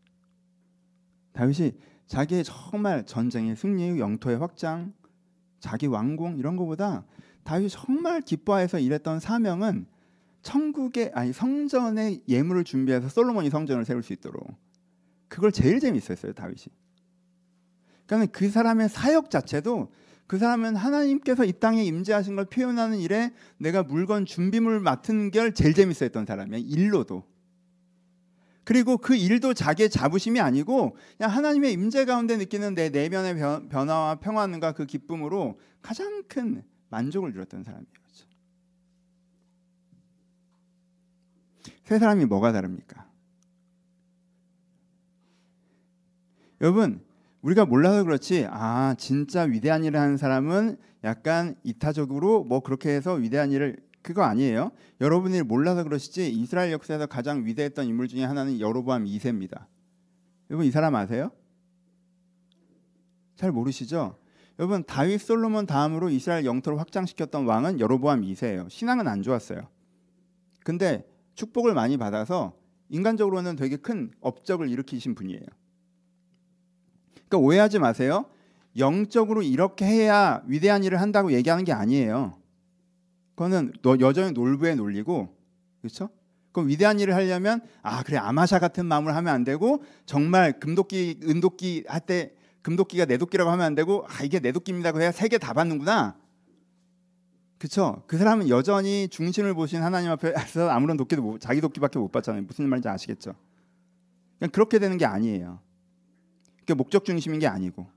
다윗이 1.33 1.73
자기의 2.07 2.43
정말 2.43 3.05
전쟁의 3.05 3.55
승리, 3.55 3.99
영토의 3.99 4.37
확장, 4.37 4.93
자기 5.59 5.87
왕궁 5.87 6.37
이런 6.37 6.55
것보다 6.55 7.03
다윗이 7.43 7.69
정말 7.69 8.21
기뻐해서 8.21 8.79
일했던 8.79 9.19
사명은 9.19 9.87
천국의 10.45 11.11
아니 11.15 11.33
성전의 11.33 12.21
예물을 12.29 12.63
준비해서 12.63 13.09
솔로몬이 13.09 13.49
성전을 13.49 13.83
세울 13.83 14.03
수 14.03 14.13
있도록 14.13 14.47
그걸 15.27 15.51
제일 15.51 15.79
재밌었어요 15.79 16.33
다윗이. 16.33 16.67
그러니까 18.05 18.31
그 18.31 18.49
사람의 18.49 18.89
사역 18.89 19.31
자체도 19.31 19.91
그 20.27 20.37
사람은 20.37 20.75
하나님께서 20.75 21.45
이 21.45 21.51
땅에 21.51 21.83
임재하신 21.83 22.35
걸 22.35 22.45
표현하는 22.45 22.99
일에 22.99 23.33
내가 23.57 23.81
물건 23.83 24.25
준비물 24.25 24.79
맡은 24.79 25.31
게 25.31 25.51
제일 25.51 25.73
재밌어했던 25.73 26.27
사람이야 26.27 26.59
일로도. 26.59 27.23
그리고 28.63 28.97
그 28.97 29.15
일도 29.15 29.55
자기의 29.55 29.89
자부심이 29.89 30.39
아니고 30.39 30.95
그냥 31.17 31.31
하나님의 31.31 31.73
임재 31.73 32.05
가운데 32.05 32.37
느끼는 32.37 32.75
내 32.75 32.89
내면의 32.89 33.35
변화와 33.69 34.19
평안과 34.19 34.73
그 34.73 34.85
기쁨으로 34.85 35.59
가장 35.81 36.23
큰 36.27 36.63
만족을 36.89 37.31
누렸던 37.31 37.63
사람이에요. 37.63 37.87
그렇죠? 37.93 38.25
세 41.85 41.99
사람이 41.99 42.25
뭐가 42.25 42.51
다릅니까? 42.51 43.07
여러분 46.61 47.03
우리가 47.41 47.65
몰라서 47.65 48.03
그렇지 48.03 48.47
아 48.49 48.95
진짜 48.97 49.43
위대한 49.43 49.83
일을 49.83 49.99
하는 49.99 50.17
사람은 50.17 50.77
약간 51.03 51.55
이타적으로 51.63 52.43
뭐 52.43 52.61
그렇게 52.61 52.89
해서 52.89 53.13
위대한 53.13 53.51
일을 53.51 53.77
그거 54.01 54.23
아니에요. 54.23 54.71
여러분이 54.99 55.43
몰라서 55.43 55.83
그러시지 55.83 56.31
이스라엘 56.31 56.71
역사에서 56.71 57.05
가장 57.05 57.45
위대했던 57.45 57.85
인물 57.85 58.07
중에 58.07 58.23
하나는 58.23 58.59
여로보암 58.59 59.05
2세입니다. 59.05 59.65
여러분 60.49 60.65
이 60.65 60.71
사람 60.71 60.95
아세요? 60.95 61.31
잘 63.35 63.51
모르시죠? 63.51 64.17
여러분 64.57 64.83
다윗 64.83 65.19
솔로몬 65.19 65.67
다음으로 65.67 66.09
이스라엘 66.09 66.45
영토를 66.45 66.79
확장시켰던 66.79 67.45
왕은 67.45 67.79
여로보암 67.79 68.21
2세예요. 68.21 68.69
신앙은 68.71 69.07
안 69.07 69.21
좋았어요. 69.21 69.67
근데 70.63 71.05
축복을 71.35 71.73
많이 71.73 71.97
받아서 71.97 72.53
인간적으로는 72.89 73.55
되게 73.55 73.77
큰 73.77 74.11
업적을 74.21 74.69
일으키신 74.69 75.15
분이에요. 75.15 75.41
그러니까 77.27 77.37
오해하지 77.37 77.79
마세요. 77.79 78.25
영적으로 78.77 79.41
이렇게 79.41 79.85
해야 79.85 80.41
위대한 80.47 80.83
일을 80.83 80.99
한다고 81.01 81.31
얘기하는 81.33 81.63
게 81.63 81.71
아니에요. 81.71 82.37
그거는 83.35 83.73
여전히 83.99 84.31
놀부의 84.31 84.75
논리고 84.75 85.35
그렇죠? 85.81 86.09
그럼 86.51 86.69
위대한 86.69 86.99
일을 86.99 87.13
하려면 87.15 87.61
아 87.81 88.01
그래 88.03 88.17
아마샤 88.17 88.59
같은 88.59 88.85
마음을 88.85 89.13
하면 89.15 89.33
안 89.33 89.43
되고 89.43 89.83
정말 90.05 90.59
금도끼 90.59 91.19
은도끼 91.23 91.83
할 91.87 91.99
때 92.01 92.33
금도끼가 92.61 93.05
내도끼라고 93.05 93.51
하면 93.51 93.65
안 93.65 93.75
되고 93.75 94.05
아 94.07 94.23
이게 94.23 94.39
내도끼입니다 94.39 94.97
해야 94.97 95.11
세 95.11 95.27
개 95.27 95.37
다 95.37 95.53
받는구나 95.53 96.15
그렇죠? 97.57 98.03
그 98.07 98.17
사람은 98.17 98.49
여전히 98.49 99.07
중심을 99.07 99.53
보신 99.53 99.81
하나님 99.81 100.11
앞에서 100.11 100.69
아무런 100.69 100.97
도끼도 100.97 101.21
못, 101.21 101.39
자기 101.39 101.61
도끼밖에 101.61 101.99
못 101.99 102.11
받잖아요 102.11 102.43
무슨 102.43 102.67
말인지 102.67 102.87
아시겠죠? 102.89 103.33
그냥 104.39 104.51
그렇게 104.51 104.79
되는 104.79 104.97
게 104.97 105.05
아니에요 105.05 105.59
그게 106.59 106.73
목적 106.73 107.05
중심인 107.05 107.39
게 107.39 107.47
아니고 107.47 107.87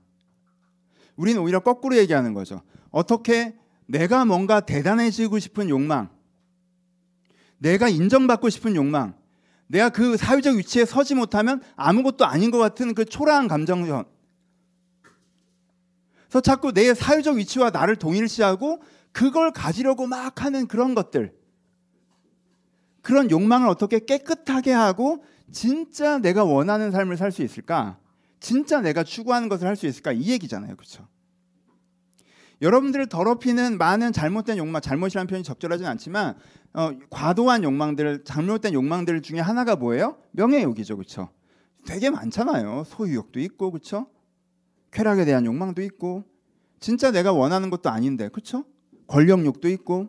우리는 1.15 1.41
오히려 1.41 1.59
거꾸로 1.59 1.97
얘기하는 1.97 2.33
거죠 2.33 2.61
어떻게 2.91 3.59
내가 3.89 4.23
뭔가 4.23 4.59
대단해지고 4.59 5.39
싶은 5.39 5.67
욕망, 5.67 6.09
내가 7.57 7.89
인정받고 7.89 8.49
싶은 8.49 8.75
욕망, 8.75 9.15
내가 9.65 9.89
그 9.89 10.15
사회적 10.15 10.57
위치에 10.57 10.85
서지 10.85 11.15
못하면 11.15 11.61
아무것도 11.75 12.23
아닌 12.23 12.51
것 12.51 12.59
같은 12.59 12.93
그 12.93 13.03
초라한 13.03 13.47
감정선. 13.47 14.05
그래서 16.27 16.41
자꾸 16.41 16.71
내 16.71 16.93
사회적 16.93 17.37
위치와 17.37 17.71
나를 17.71 17.95
동일시하고 17.95 18.79
그걸 19.11 19.51
가지려고 19.51 20.07
막 20.07 20.43
하는 20.43 20.67
그런 20.67 20.95
것들. 20.95 21.33
그런 23.01 23.31
욕망을 23.31 23.67
어떻게 23.67 23.99
깨끗하게 23.99 24.71
하고 24.71 25.23
진짜 25.51 26.19
내가 26.19 26.43
원하는 26.43 26.91
삶을 26.91 27.17
살 27.17 27.31
수 27.31 27.41
있을까? 27.43 27.97
진짜 28.39 28.81
내가 28.81 29.03
추구하는 29.03 29.49
것을 29.49 29.67
할 29.67 29.75
수 29.75 29.87
있을까? 29.87 30.11
이 30.11 30.29
얘기잖아요. 30.29 30.75
그렇죠? 30.75 31.07
여러분들을 32.61 33.07
더럽히는 33.07 33.77
많은 33.77 34.11
잘못된 34.11 34.57
욕망, 34.57 34.81
잘못이라는 34.81 35.27
표현이 35.27 35.43
적절하진 35.43 35.85
않지만 35.87 36.37
어, 36.73 36.91
과도한 37.09 37.63
욕망들, 37.63 38.23
잘못된 38.25 38.73
욕망들 38.73 39.21
중에 39.21 39.39
하나가 39.39 39.75
뭐예요? 39.75 40.17
명예욕이죠, 40.31 40.97
그렇죠? 40.97 41.29
되게 41.85 42.09
많잖아요. 42.09 42.83
소유욕도 42.85 43.39
있고, 43.39 43.71
그렇죠? 43.71 44.07
쾌락에 44.91 45.25
대한 45.25 45.45
욕망도 45.45 45.81
있고, 45.83 46.25
진짜 46.79 47.11
내가 47.11 47.31
원하는 47.31 47.69
것도 47.69 47.89
아닌데, 47.89 48.27
그렇죠? 48.29 48.65
권력욕도 49.09 49.67
있고, 49.69 50.07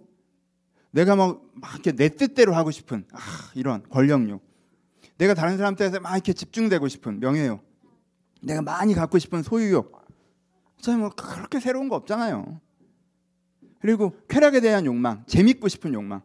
내가 0.93 1.17
막, 1.17 1.43
막 1.55 1.73
이렇게 1.75 1.93
내 1.93 2.09
뜻대로 2.09 2.55
하고 2.55 2.71
싶은 2.71 3.05
아, 3.13 3.19
이런 3.55 3.83
권력욕, 3.89 4.43
내가 5.19 5.35
다른 5.35 5.57
사람한테 5.57 5.99
막 5.99 6.13
이렇게 6.15 6.33
집중되고 6.33 6.87
싶은 6.89 7.21
명예욕, 7.21 7.63
내가 8.43 8.63
많이 8.63 8.95
갖고 8.95 9.19
싶은 9.19 9.43
소유욕, 9.43 10.01
저는 10.81 11.01
뭐 11.01 11.11
그렇게 11.11 11.61
새로운 11.61 11.89
거 11.89 11.97
없잖아요. 11.97 12.61
그리고 13.81 14.15
쾌락에 14.29 14.61
대한 14.61 14.85
욕망, 14.87 15.25
재밌고 15.27 15.69
싶은 15.69 15.95
욕망, 15.95 16.23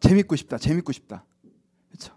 재밌고 0.00 0.36
싶다, 0.36 0.58
재밌고 0.58 0.92
싶다. 0.92 1.24
그렇죠? 1.90 2.14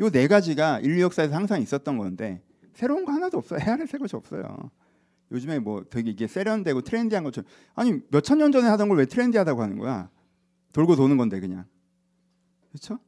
요 0.00 0.10
네 0.10 0.26
가지가 0.28 0.80
인류 0.80 1.02
역사에서 1.02 1.34
항상 1.34 1.60
있었던 1.62 1.96
건데 1.98 2.42
새로운 2.74 3.04
거 3.04 3.12
하나도 3.12 3.38
없어요. 3.38 3.58
헤아릴 3.60 3.86
새 3.86 3.96
것이 3.98 4.14
없어요. 4.16 4.70
요즘에 5.32 5.58
뭐 5.58 5.84
되게 5.90 6.10
이게 6.10 6.26
세련되고 6.26 6.82
트렌디한 6.82 7.24
것처럼 7.24 7.48
아니 7.74 8.00
몇 8.10 8.20
천 8.22 8.38
년 8.38 8.52
전에 8.52 8.68
하던 8.68 8.88
걸 8.88 8.98
왜 8.98 9.06
트렌디하다고 9.06 9.62
하는 9.62 9.78
거야? 9.78 10.08
돌고 10.72 10.96
도는 10.96 11.16
건데 11.16 11.40
그냥 11.40 11.64
그렇죠? 12.70 12.98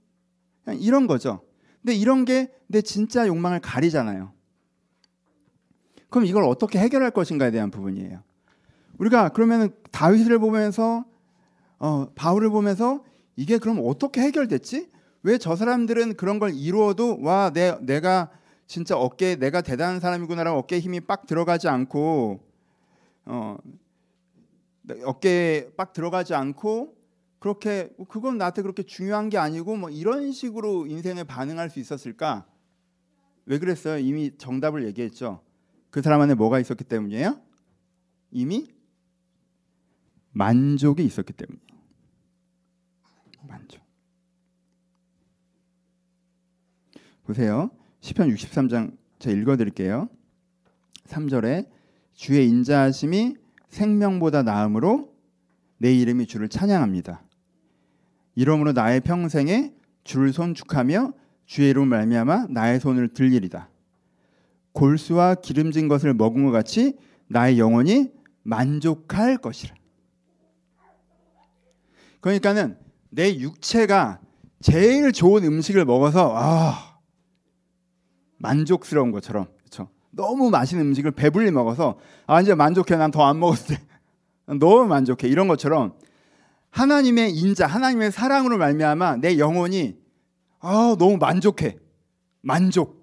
그냥 0.64 0.80
이런 0.80 1.06
거죠. 1.06 1.42
근데 1.82 1.94
이런 1.94 2.24
게 2.24 2.50
내 2.70 2.82
진짜 2.82 3.26
욕망을 3.26 3.60
가리잖아요. 3.60 4.30
그럼 6.10 6.26
이걸 6.26 6.44
어떻게 6.44 6.78
해결할 6.78 7.10
것인가에 7.10 7.50
대한 7.50 7.70
부분이에요. 7.70 8.22
우리가 8.98 9.30
그러면 9.30 9.70
다윗을 9.90 10.38
보면서 10.38 11.04
어, 11.78 12.08
바울을 12.14 12.50
보면서 12.50 13.04
이게 13.36 13.58
그럼 13.58 13.80
어떻게 13.84 14.20
해결됐지? 14.20 14.90
왜 15.22 15.38
저 15.38 15.56
사람들은 15.56 16.14
그런 16.16 16.38
걸 16.38 16.52
이루어도 16.54 17.18
와 17.22 17.50
내, 17.50 17.76
내가 17.80 18.30
진짜 18.68 18.96
어깨에 18.98 19.36
내가 19.36 19.62
대단한 19.62 19.98
사람이구나라고 19.98 20.58
어깨에 20.58 20.78
힘이 20.78 21.00
빡 21.00 21.26
들어가지 21.26 21.68
않고 21.68 22.38
어, 23.24 23.56
어깨에 25.04 25.70
빡 25.74 25.94
들어가지 25.94 26.34
않고 26.34 26.94
그렇게 27.38 27.90
그건 28.08 28.36
나한테 28.36 28.60
그렇게 28.60 28.82
중요한 28.82 29.30
게 29.30 29.38
아니고 29.38 29.76
뭐 29.76 29.88
이런 29.88 30.32
식으로 30.32 30.86
인생에 30.86 31.24
반응할 31.24 31.70
수 31.70 31.80
있었을까? 31.80 32.46
왜 33.46 33.58
그랬어요? 33.58 33.98
이미 33.98 34.36
정답을 34.36 34.84
얘기했죠. 34.86 35.40
그 35.90 36.02
사람 36.02 36.20
안에 36.20 36.34
뭐가 36.34 36.60
있었기 36.60 36.84
때문이에요? 36.84 37.40
이미 38.30 38.68
만족이 40.32 41.02
있었기 41.04 41.32
때문이에요. 41.32 41.68
만족. 43.48 43.80
보세요. 47.24 47.70
시편 48.00 48.30
63장 48.30 48.96
제가 49.18 49.36
읽어 49.36 49.56
드릴게요. 49.56 50.08
3절에 51.06 51.68
주의 52.14 52.48
인자하심이 52.48 53.36
생명보다 53.68 54.42
나음으로 54.42 55.12
내 55.78 55.92
이름이 55.92 56.26
주를 56.26 56.48
찬양합니다. 56.48 57.22
이러므로 58.34 58.72
나의 58.72 59.00
평생에 59.00 59.74
주를 60.04 60.32
손축하며 60.32 61.12
주의 61.46 61.70
이름 61.70 61.88
말미암아 61.88 62.46
나의 62.50 62.80
손을 62.80 63.08
들리리다. 63.08 63.70
골수와 64.72 65.36
기름진 65.36 65.88
것을 65.88 66.14
먹은 66.14 66.44
것 66.44 66.50
같이 66.50 66.96
나의 67.26 67.58
영혼이 67.58 68.12
만족할 68.42 69.38
것이라. 69.38 69.74
그러니까는 72.20 72.76
내 73.10 73.38
육체가 73.38 74.20
제일 74.60 75.12
좋은 75.12 75.44
음식을 75.44 75.84
먹어서 75.84 76.32
아 76.36 76.87
만족스러운 78.38 79.10
것처럼 79.12 79.46
그렇죠. 79.58 79.88
너무 80.10 80.50
맛있는 80.50 80.86
음식을 80.86 81.10
배불리 81.12 81.50
먹어서 81.50 81.98
아 82.26 82.40
이제 82.40 82.54
만족해. 82.54 82.96
난 82.96 83.10
더 83.10 83.22
안 83.22 83.38
먹었을 83.38 83.76
때 83.76 83.82
너무 84.58 84.86
만족해. 84.86 85.28
이런 85.28 85.48
것처럼 85.48 85.94
하나님의 86.70 87.32
인자 87.34 87.66
하나님의 87.66 88.12
사랑으로 88.12 88.58
말미암아 88.58 89.16
내 89.16 89.38
영혼이 89.38 89.96
아 90.60 90.96
너무 90.98 91.16
만족해. 91.18 91.78
만족. 92.40 92.98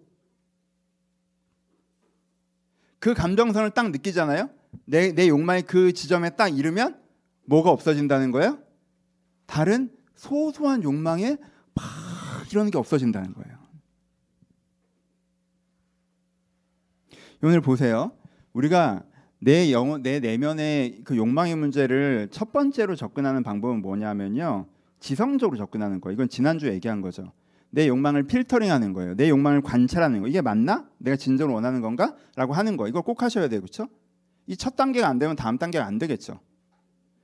그 3.00 3.14
감정선을 3.14 3.72
딱 3.72 3.92
느끼잖아요? 3.92 4.50
내, 4.86 5.12
내 5.14 5.28
욕망이 5.28 5.62
그 5.62 5.94
지점에 5.94 6.32
딱 6.32 6.58
이르면 6.58 7.00
뭐가 7.46 7.70
없어진다는 7.70 8.32
거예요? 8.32 8.58
다른 9.46 9.92
소소한 10.16 10.82
욕망에 10.84 11.38
막 11.76 11.86
이런 12.52 12.72
게 12.72 12.78
없어진다는 12.78 13.34
거예요. 13.34 13.55
오늘 17.44 17.62
보세요. 17.62 18.12
우리가 18.54 19.04
내 19.40 19.72
영혼, 19.72 20.02
내 20.02 20.20
내면의 20.20 21.02
그 21.04 21.18
욕망의 21.18 21.56
문제를 21.56 22.30
첫 22.32 22.52
번째로 22.52 22.96
접근하는 22.96 23.44
방법은 23.44 23.82
뭐냐면요. 23.82 24.66
지성적으로 25.00 25.58
접근하는 25.58 26.02
거예요. 26.02 26.14
이건 26.14 26.30
지난주에 26.30 26.74
얘기한 26.74 27.02
거죠. 27.02 27.32
내 27.70 27.88
욕망을 27.88 28.24
필터링하는 28.24 28.94
거예요. 28.94 29.16
내 29.16 29.30
욕망을 29.30 29.62
관찰하는 29.62 30.22
거. 30.22 30.28
이게 30.28 30.42
맞나? 30.42 30.88
내가 30.98 31.18
진정으로 31.18 31.54
원하는 31.54 31.82
건가? 31.82 32.16
라고 32.36 32.54
하는 32.54 32.78
거. 32.78 32.88
이걸 32.88 33.02
꼭 33.02 33.22
하셔야 33.22 33.48
돼요. 33.50 33.60
그렇죠? 33.62 33.88
이 34.48 34.56
첫 34.56 34.76
단계가 34.76 35.08
안 35.08 35.20
되면 35.20 35.36
다음 35.36 35.58
단계가 35.58 35.86
안 35.86 35.98
되겠죠. 35.98 36.40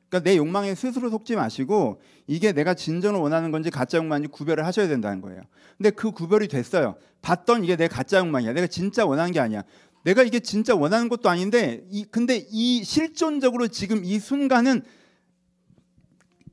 그러니까 0.10 0.30
내 0.30 0.36
욕망에 0.36 0.76
스스로 0.76 1.10
속지 1.10 1.38
마시고 1.38 2.02
이게 2.28 2.52
내가 2.52 2.74
진정으로 2.74 3.22
원하는 3.24 3.52
건지 3.52 3.70
가짜 3.70 3.98
욕망인지 3.98 4.28
구별을 4.30 4.66
하셔야 4.66 4.88
된다는 4.90 5.22
거예요. 5.22 5.42
근데 5.78 5.90
그 5.92 6.12
구별이 6.12 6.50
됐어요. 6.50 6.96
봤던 7.22 7.64
이게 7.64 7.78
내 7.78 7.88
가짜 7.88 8.18
욕망이야. 8.20 8.52
내가 8.54 8.68
진짜 8.68 9.06
원하는 9.06 9.32
게 9.32 9.40
아니야. 9.40 9.64
내가 10.04 10.24
이게 10.24 10.40
진짜 10.40 10.76
원하는 10.76 11.10
것도 11.10 11.30
아닌데 11.30 11.86
이 11.90 12.04
근데 12.06 12.48
이 12.50 12.84
실존적으로 12.84 13.68
지금 13.68 14.04
이 14.04 14.20
순간은 14.20 14.84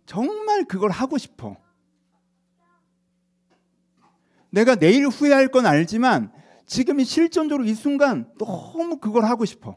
정말 0.07 0.65
그걸 0.65 0.91
하고 0.91 1.19
싶어. 1.19 1.57
내가 4.51 4.77
내일 4.77 5.07
후회할 5.07 5.49
건 5.49 5.67
알지만 5.67 6.33
지금 6.67 7.01
이 7.01 7.05
실존적으로 7.05 7.67
이 7.67 7.75
순간 7.75 8.31
너무 8.39 8.99
그걸 8.99 9.25
하고 9.25 9.45
싶어. 9.45 9.77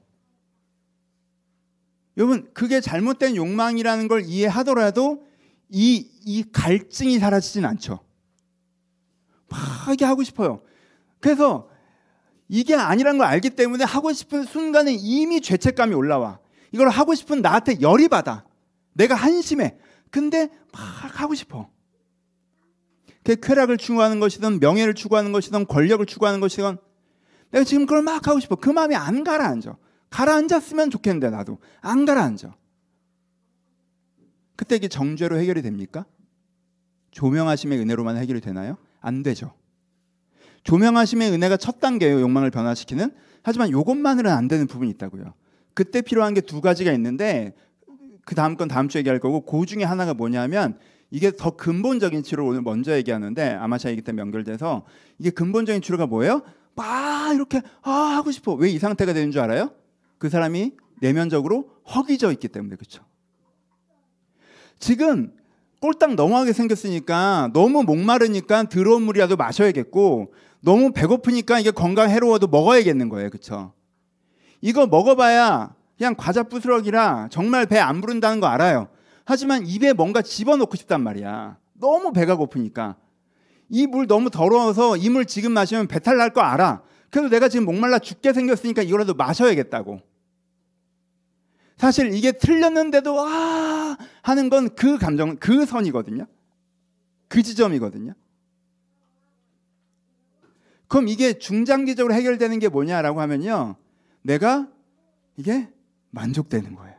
여러분 2.17 2.49
그게 2.53 2.81
잘못된 2.81 3.35
욕망이라는 3.35 4.07
걸 4.07 4.25
이해하더라도 4.25 5.25
이, 5.69 6.11
이 6.25 6.43
갈증이 6.51 7.19
사라지진 7.19 7.63
않죠. 7.65 7.99
막 9.49 9.93
이게 9.93 10.03
하고 10.03 10.23
싶어요. 10.23 10.61
그래서 11.19 11.70
이게 12.53 12.75
아니라는 12.75 13.17
걸 13.17 13.27
알기 13.27 13.51
때문에 13.51 13.85
하고 13.85 14.11
싶은 14.11 14.43
순간에 14.43 14.93
이미 14.93 15.39
죄책감이 15.39 15.95
올라와. 15.95 16.39
이걸 16.73 16.89
하고 16.89 17.15
싶은 17.15 17.41
나한테 17.41 17.79
열이 17.79 18.09
받아. 18.09 18.43
내가 18.91 19.15
한심해. 19.15 19.77
근데 20.09 20.49
막 20.73 20.81
하고 21.21 21.33
싶어. 21.33 21.69
그 23.23 23.37
쾌락을 23.37 23.77
추구하는 23.77 24.19
것이든 24.19 24.59
명예를 24.59 24.95
추구하는 24.95 25.31
것이든 25.31 25.65
권력을 25.65 26.05
추구하는 26.05 26.41
것이든 26.41 26.75
내가 27.51 27.63
지금 27.63 27.85
그걸 27.85 28.01
막 28.01 28.27
하고 28.27 28.41
싶어. 28.41 28.57
그 28.57 28.69
마음이 28.69 28.95
안 28.95 29.23
가라앉아. 29.23 29.77
가라앉았으면 30.09 30.89
좋겠는데 30.89 31.29
나도 31.29 31.57
안 31.79 32.03
가라앉아. 32.03 32.53
그때 34.57 34.75
이게 34.75 34.89
정죄로 34.89 35.39
해결이 35.39 35.61
됩니까? 35.61 36.05
조명하심의 37.11 37.79
은혜로만 37.79 38.17
해결이 38.17 38.41
되나요? 38.41 38.77
안 38.99 39.23
되죠. 39.23 39.53
조명하심의 40.63 41.31
은혜가 41.31 41.57
첫 41.57 41.79
단계예요. 41.79 42.21
욕망을 42.21 42.51
변화시키는. 42.51 43.11
하지만 43.43 43.69
이것만으로는 43.69 44.35
안 44.35 44.47
되는 44.47 44.67
부분이 44.67 44.91
있다고요. 44.91 45.33
그때 45.73 46.01
필요한 46.01 46.33
게 46.33 46.41
두 46.41 46.61
가지가 46.61 46.91
있는데 46.93 47.53
그 48.25 48.35
다음 48.35 48.55
건 48.55 48.67
다음 48.67 48.87
주에 48.87 48.99
얘기할 48.99 49.19
거고 49.19 49.41
그 49.45 49.65
중에 49.65 49.83
하나가 49.83 50.13
뭐냐면 50.13 50.77
이게 51.09 51.31
더 51.35 51.51
근본적인 51.55 52.23
치료를 52.23 52.49
오늘 52.49 52.61
먼저 52.61 52.95
얘기하는데 52.95 53.49
아마샤 53.55 53.89
얘기 53.89 54.01
때문에 54.01 54.21
연결돼서 54.21 54.85
이게 55.17 55.29
근본적인 55.31 55.81
치료가 55.81 56.05
뭐예요? 56.05 56.41
막 56.75 57.33
이렇게 57.33 57.61
아 57.81 57.91
하고 57.91 58.31
싶어. 58.31 58.53
왜 58.53 58.69
이 58.71 58.79
상태가 58.79 59.11
되는 59.13 59.31
줄 59.31 59.41
알아요? 59.41 59.71
그 60.19 60.29
사람이 60.29 60.73
내면적으로 61.01 61.69
허기져 61.95 62.31
있기 62.31 62.47
때문에 62.47 62.75
그렇죠. 62.75 63.03
지금 64.79 65.33
꼴딱 65.79 66.15
넘어가게 66.15 66.53
생겼으니까 66.53 67.49
너무 67.53 67.83
목마르니까 67.83 68.63
더러운 68.69 69.01
물이라도 69.03 69.35
마셔야겠고 69.35 70.33
너무 70.61 70.91
배고프니까 70.93 71.59
이게 71.59 71.71
건강 71.71 72.09
해로워도 72.09 72.47
먹어야겠는 72.47 73.09
거예요. 73.09 73.29
그렇죠? 73.29 73.73
이거 74.61 74.85
먹어봐야 74.87 75.73
그냥 75.97 76.15
과자 76.15 76.43
부스러기라 76.43 77.27
정말 77.31 77.65
배 77.65 77.77
안 77.79 78.01
부른다는 78.01 78.39
거 78.39 78.47
알아요. 78.47 78.87
하지만 79.25 79.65
입에 79.65 79.93
뭔가 79.93 80.21
집어넣고 80.21 80.75
싶단 80.75 81.01
말이야. 81.01 81.57
너무 81.73 82.11
배가 82.13 82.35
고프니까. 82.35 82.95
이 83.69 83.87
물 83.87 84.05
너무 84.07 84.29
더러워서 84.29 84.97
이 84.97 85.09
물 85.09 85.25
지금 85.25 85.51
마시면 85.53 85.87
배탈 85.87 86.17
날 86.17 86.31
거 86.33 86.41
알아. 86.41 86.83
그래도 87.09 87.29
내가 87.29 87.49
지금 87.49 87.65
목말라 87.65 87.99
죽게 87.99 88.33
생겼으니까 88.33 88.81
이거라도 88.83 89.13
마셔야겠다고. 89.13 89.99
사실 91.77 92.13
이게 92.13 92.31
틀렸는데도 92.31 93.19
아 93.19 93.97
하는 94.21 94.49
건 94.49 94.69
그 94.75 94.97
감정, 94.97 95.37
그 95.37 95.65
선이거든요. 95.65 96.25
그 97.27 97.41
지점이거든요. 97.41 98.13
그럼 100.91 101.07
이게 101.07 101.39
중장기적으로 101.39 102.13
해결되는 102.13 102.59
게 102.59 102.67
뭐냐라고 102.67 103.21
하면요. 103.21 103.77
내가 104.23 104.67
이게 105.37 105.69
만족되는 106.09 106.75
거예요. 106.75 106.97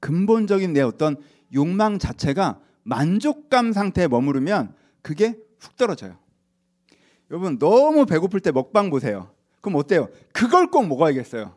근본적인 0.00 0.72
내 0.72 0.80
어떤 0.80 1.16
욕망 1.54 2.00
자체가 2.00 2.58
만족감 2.82 3.72
상태에 3.72 4.08
머무르면 4.08 4.74
그게 5.02 5.38
훅 5.60 5.76
떨어져요. 5.76 6.16
여러분 7.30 7.60
너무 7.60 8.06
배고플 8.06 8.40
때 8.40 8.50
먹방 8.50 8.90
보세요. 8.90 9.30
그럼 9.60 9.76
어때요? 9.76 10.08
그걸 10.32 10.68
꼭 10.68 10.88
먹어야겠어요. 10.88 11.54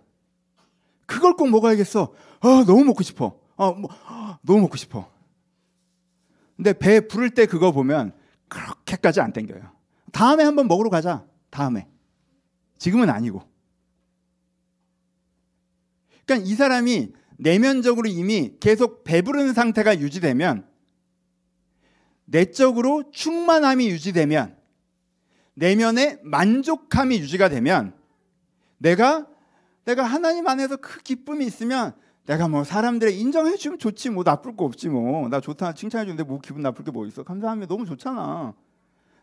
그걸 1.07 1.33
꼭 1.33 1.49
먹어야겠어. 1.49 2.13
아, 2.41 2.63
너무 2.67 2.83
먹고 2.83 3.01
싶어. 3.01 3.39
아, 3.55 3.71
뭐, 3.71 3.89
너무 4.43 4.61
먹고 4.61 4.77
싶어. 4.77 5.09
근데 6.55 6.73
배 6.73 7.07
부를 7.07 7.31
때 7.31 7.47
그거 7.47 7.71
보면 7.71 8.13
그렇게까지 8.49 9.19
안 9.19 9.33
땡겨요. 9.33 9.76
다음에 10.11 10.43
한번 10.43 10.67
먹으러 10.67 10.89
가자. 10.89 11.25
다음에. 11.49 11.87
지금은 12.77 13.09
아니고. 13.09 13.41
그러니까 16.25 16.47
이 16.49 16.53
사람이 16.55 17.13
내면적으로 17.37 18.07
이미 18.09 18.55
계속 18.59 19.03
배부른 19.03 19.53
상태가 19.53 19.99
유지되면 19.99 20.67
내적으로 22.25 23.09
충만함이 23.11 23.87
유지되면 23.89 24.57
내면의 25.53 26.19
만족함이 26.23 27.19
유지가 27.19 27.49
되면 27.49 27.95
내가 28.77 29.27
내가 29.85 30.03
하나님 30.03 30.47
안에서 30.47 30.77
그 30.77 31.01
기쁨이 31.01 31.45
있으면 31.45 31.93
내가 32.25 32.47
뭐 32.49 32.63
사람들의 32.65 33.17
인정해 33.17 33.55
주면 33.55 33.79
좋지 33.79 34.09
뭐 34.09 34.23
나쁠 34.23 34.57
거 34.57 34.65
없지 34.65 34.89
뭐 34.89 35.29
나 35.29 35.39
좋다 35.39 35.73
칭찬해 35.73 36.05
주는데 36.05 36.23
뭐 36.23 36.39
기분 36.41 36.61
나쁠 36.61 36.83
게 36.83 36.91
뭐 36.91 37.05
있어 37.07 37.23
감사하면 37.23 37.67
너무 37.67 37.85
좋잖아 37.85 38.53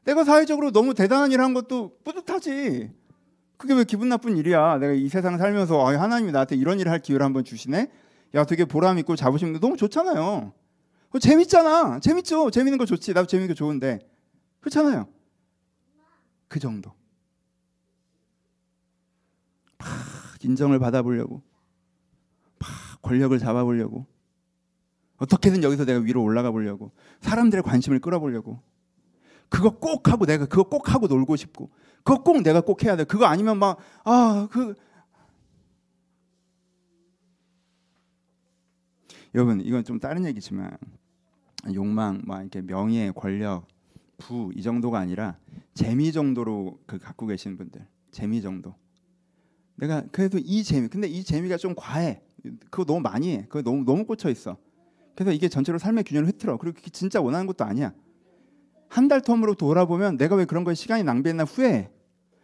내가 0.05 0.25
사회적으로 0.25 0.71
너무 0.71 0.95
대단한 0.95 1.33
일 1.33 1.41
한 1.41 1.55
것도 1.55 1.99
뿌듯하지. 2.05 2.91
그게 3.57 3.75
왜 3.75 3.85
기분 3.85 4.09
나쁜 4.09 4.37
일이야? 4.37 4.79
내가 4.79 4.93
이 4.93 5.09
세상 5.09 5.39
살면서 5.39 5.87
아, 5.87 5.99
하나님이 6.01 6.33
나한테 6.33 6.57
이런 6.57 6.79
일을 6.81 6.91
할 6.93 7.01
기회를 7.01 7.25
한번 7.25 7.45
주시네? 7.45 7.91
야 8.35 8.45
되게 8.45 8.65
보람 8.65 8.99
있고 8.99 9.17
자부심 9.17 9.49
있고 9.49 9.61
너무 9.61 9.77
좋잖아요. 9.77 10.53
어, 11.11 11.19
재밌잖아. 11.19 12.01
재밌죠? 12.01 12.51
재밌는 12.51 12.79
거 12.79 12.85
좋지. 12.85 13.15
나도 13.15 13.27
재밌는 13.27 13.49
거 13.49 13.55
좋은데. 13.55 14.01
그렇잖아요. 14.61 15.07
그 16.49 16.59
정도. 16.59 16.93
인정을 20.43 20.79
받아보려고. 20.79 21.43
막 22.59 22.69
권력을 23.03 23.39
잡아보려고. 23.39 24.07
어떻게든 25.17 25.63
여기서 25.63 25.85
내가 25.85 26.01
위로 26.01 26.23
올라가 26.23 26.51
보려고. 26.51 26.91
사람들의 27.21 27.63
관심을 27.63 28.01
끌어보려고 28.01 28.61
그거 29.49 29.71
꼭 29.71 30.09
하고 30.09 30.27
내가 30.27 30.47
그거 30.47 30.65
꼭 30.65 30.93
하고 30.93 31.07
놀고 31.07 31.37
싶고 31.37 31.71
그거 32.03 32.23
꼭 32.23 32.43
내가 32.43 32.61
꼭 32.61 32.83
해야 32.85 32.97
돼. 32.97 33.05
그거 33.05 33.27
아니면 33.27 33.59
막 33.59 33.79
아 34.05 34.49
그 34.51 34.75
여러분 39.35 39.61
이건 39.61 39.85
좀 39.85 39.99
다른 39.99 40.25
얘기지만 40.27 40.77
욕망 41.75 42.23
막 42.25 42.41
이렇게 42.41 42.61
명예 42.63 43.11
권력 43.15 43.67
부 44.19 44.53
이 44.55 44.63
정도가 44.63 44.99
아니라 44.99 45.37
재미 45.75 46.13
정도로 46.13 46.79
그 46.87 46.99
갖고 46.99 47.27
계신 47.27 47.57
분들 47.57 47.87
재미 48.13 48.41
정도. 48.43 48.75
내가 49.77 50.03
그래도 50.13 50.39
이 50.39 50.63
재미 50.63 50.89
근데 50.89 51.09
이 51.09 51.25
재미가 51.25 51.57
좀 51.57 51.75
과해. 51.77 52.23
그거 52.71 52.85
너무 52.85 53.01
많이 53.01 53.33
해. 53.33 53.47
그거 53.49 53.63
너무 53.63 53.85
너무 53.85 54.07
꽂혀 54.07 54.31
있어. 54.31 54.57
그래서 55.17 55.33
이게 55.33 55.49
전체로 55.49 55.79
삶의 55.79 56.05
균형을 56.05 56.29
흐트러. 56.29 56.59
그리고 56.59 56.79
진짜 56.93 57.21
원하는 57.21 57.47
것도 57.47 57.65
아니야 57.65 57.93
한 58.89 59.09
달 59.09 59.21
텀으로 59.21 59.57
돌아보면 59.57 60.17
내가 60.17 60.37
왜 60.37 60.45
그런 60.45 60.65
거에 60.65 60.75
시간이 60.75 61.03
낭비했나 61.03 61.45
후회해. 61.45 61.91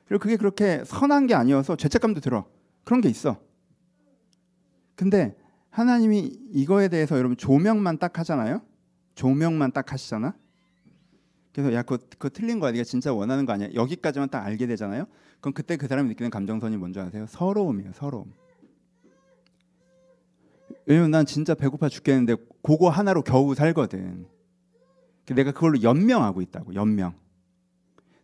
그리고 0.07 0.20
그게 0.22 0.37
그렇게 0.37 0.83
선한 0.85 1.26
게 1.29 1.35
아니어서 1.35 1.76
죄책감도 1.76 2.20
들어. 2.20 2.46
그런 2.85 3.00
게 3.00 3.09
있어. 3.09 3.38
근데 4.96 5.37
하나님이 5.70 6.33
이거에 6.53 6.88
대해서 6.88 7.16
여러분 7.16 7.37
조명만 7.37 7.98
딱 7.98 8.18
하잖아요? 8.18 8.62
조명만 9.14 9.70
딱 9.72 9.92
하시잖아? 9.92 10.35
그래서 11.53 11.72
야 11.72 11.83
그거, 11.83 11.98
그거 12.11 12.29
틀린 12.29 12.59
거야. 12.59 12.72
네가 12.72 12.85
진짜 12.85 13.12
원하는 13.12 13.46
거 13.46 13.53
아니야? 13.53 13.68
여기까지만 13.74 14.29
딱 14.31 14.44
알게 14.44 14.66
되잖아요? 14.66 15.07
그럼 15.40 15.53
그때 15.55 15.76
그 15.76 15.87
사람이 15.87 16.09
느끼는 16.11 16.31
감정선이 16.31 16.76
뭔지 16.76 16.98
아세요? 17.00 17.26
서러움이에요 17.29 17.92
서러움. 17.94 18.33
왜냐면 20.87 21.11
난 21.12 21.26
진짜 21.26 21.55
배고파 21.55 21.88
죽겠는데 21.88 22.37
그거 22.62 22.88
하나로 22.88 23.22
겨우 23.22 23.55
살거든 23.55 24.26
내가 25.34 25.52
그걸로 25.52 25.82
연명하고 25.82 26.42
있다고 26.42 26.74
연명. 26.74 27.14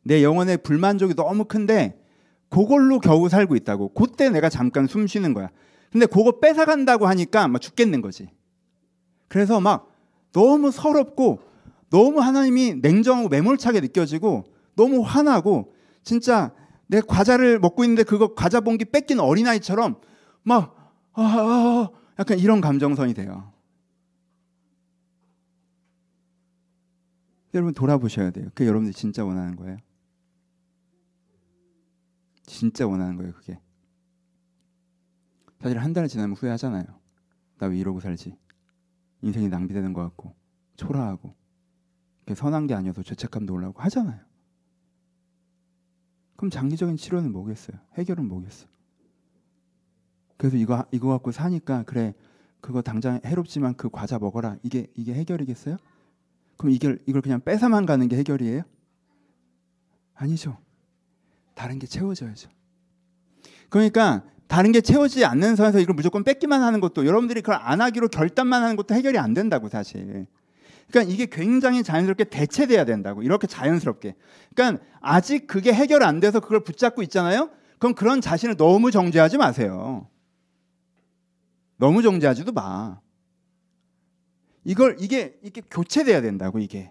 내 0.02 0.22
영혼의 0.22 0.58
불만족이 0.58 1.14
너무 1.14 1.44
큰데 1.44 2.00
그걸로 2.48 3.00
겨우 3.00 3.28
살고 3.28 3.56
있다고. 3.56 3.88
그때 3.94 4.30
내가 4.30 4.48
잠깐 4.48 4.86
숨 4.86 5.06
쉬는 5.06 5.34
거야. 5.34 5.50
근데 5.90 6.06
그거 6.06 6.40
뺏어간다고 6.40 7.06
하니까 7.06 7.48
막 7.48 7.60
죽겠는 7.60 8.00
거지. 8.02 8.28
그래서 9.28 9.60
막 9.60 9.90
너무 10.32 10.70
서럽고 10.70 11.40
너무 11.90 12.20
하나님이 12.20 12.74
냉정하고 12.82 13.28
매몰차게 13.28 13.80
느껴지고 13.80 14.44
너무 14.74 15.00
화나고 15.00 15.72
진짜 16.02 16.52
내 16.86 17.00
과자를 17.00 17.58
먹고 17.58 17.84
있는데 17.84 18.02
그거 18.02 18.34
과자 18.34 18.60
봉기 18.60 18.86
뺏긴 18.86 19.18
어린아이처럼 19.18 19.96
막 20.42 20.76
아, 21.14 21.22
아, 21.22 21.24
아, 21.24 21.90
약간 22.18 22.38
이런 22.38 22.60
감정선이 22.60 23.14
돼요. 23.14 23.50
여러분 27.58 27.74
돌아보셔야 27.74 28.30
돼요. 28.30 28.46
그게 28.54 28.66
여러분들이 28.66 28.94
진짜 28.94 29.24
원하는 29.24 29.56
거예요. 29.56 29.78
진짜 32.44 32.86
원하는 32.86 33.16
거예요, 33.16 33.32
그게. 33.32 33.58
사실 35.60 35.78
한달 35.78 36.06
지나면 36.08 36.36
후회하잖아요. 36.36 36.84
나 37.58 37.66
왜 37.68 37.78
이러고 37.78 38.00
살지? 38.00 38.36
인생이 39.22 39.48
낭비되는 39.48 39.92
것 39.92 40.02
같고 40.02 40.34
초라하고 40.76 41.34
선한 42.34 42.66
게 42.66 42.74
아니어서 42.74 43.02
죄책감도 43.02 43.54
올라오고 43.54 43.80
하잖아요. 43.82 44.20
그럼 46.36 46.50
장기적인 46.50 46.96
치료는 46.96 47.32
뭐겠어요? 47.32 47.78
해결은 47.94 48.28
뭐겠어? 48.28 48.66
그래서 50.36 50.56
이거 50.58 50.84
이거 50.92 51.08
갖고 51.08 51.32
사니까 51.32 51.84
그래 51.84 52.14
그거 52.60 52.82
당장 52.82 53.20
해롭지만 53.24 53.74
그 53.74 53.88
과자 53.88 54.18
먹어라 54.18 54.58
이게 54.62 54.86
이게 54.94 55.14
해결이겠어요? 55.14 55.78
그럼 56.56 56.72
이걸 56.72 56.98
이걸 57.06 57.22
그냥 57.22 57.40
뺏어만 57.40 57.86
가는 57.86 58.08
게 58.08 58.16
해결이에요? 58.16 58.62
아니죠. 60.14 60.58
다른 61.54 61.78
게 61.78 61.86
채워져야죠. 61.86 62.50
그러니까 63.68 64.24
다른 64.46 64.72
게 64.72 64.80
채워지지 64.80 65.24
않는 65.24 65.56
선에서 65.56 65.80
이걸 65.80 65.94
무조건 65.94 66.24
뺏기만 66.24 66.62
하는 66.62 66.80
것도 66.80 67.06
여러분들이 67.06 67.40
그걸 67.40 67.56
안 67.60 67.80
하기로 67.80 68.08
결단만 68.08 68.62
하는 68.62 68.76
것도 68.76 68.94
해결이 68.94 69.18
안 69.18 69.34
된다고 69.34 69.68
사실. 69.68 70.26
그러니까 70.88 71.12
이게 71.12 71.26
굉장히 71.26 71.82
자연스럽게 71.82 72.24
대체돼야 72.24 72.84
된다고 72.84 73.22
이렇게 73.22 73.46
자연스럽게. 73.46 74.14
그러니까 74.54 74.84
아직 75.00 75.46
그게 75.46 75.72
해결 75.72 76.02
안 76.04 76.20
돼서 76.20 76.40
그걸 76.40 76.62
붙잡고 76.62 77.02
있잖아요. 77.02 77.50
그럼 77.78 77.94
그런 77.94 78.20
자신을 78.20 78.56
너무 78.56 78.90
정죄하지 78.90 79.36
마세요. 79.36 80.08
너무 81.76 82.02
정죄하지도 82.02 82.52
마. 82.52 83.00
이걸 84.66 84.96
이게 84.98 85.38
이게 85.42 85.62
교체돼야 85.70 86.20
된다고 86.20 86.58
이게. 86.58 86.90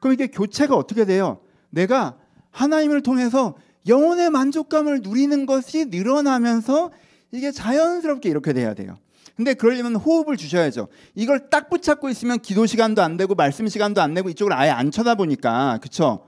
그럼 0.00 0.12
이게 0.12 0.26
교체가 0.26 0.76
어떻게 0.76 1.06
돼요? 1.06 1.40
내가 1.70 2.18
하나님을 2.50 3.00
통해서 3.00 3.56
영혼의 3.88 4.28
만족감을 4.28 5.00
누리는 5.02 5.46
것이 5.46 5.86
늘어나면서 5.86 6.90
이게 7.32 7.50
자연스럽게 7.52 8.28
이렇게 8.28 8.52
돼야 8.52 8.74
돼요. 8.74 8.98
근데 9.34 9.54
그러려면 9.54 9.96
호흡을 9.96 10.36
주셔야죠. 10.36 10.88
이걸 11.14 11.48
딱 11.48 11.70
붙잡고 11.70 12.10
있으면 12.10 12.38
기도 12.40 12.66
시간도 12.66 13.02
안 13.02 13.16
되고 13.16 13.34
말씀 13.34 13.66
시간도 13.66 14.02
안 14.02 14.12
되고 14.12 14.28
이쪽을 14.28 14.52
아예 14.52 14.68
안 14.68 14.90
쳐다보니까 14.90 15.78
그렇죠. 15.80 16.26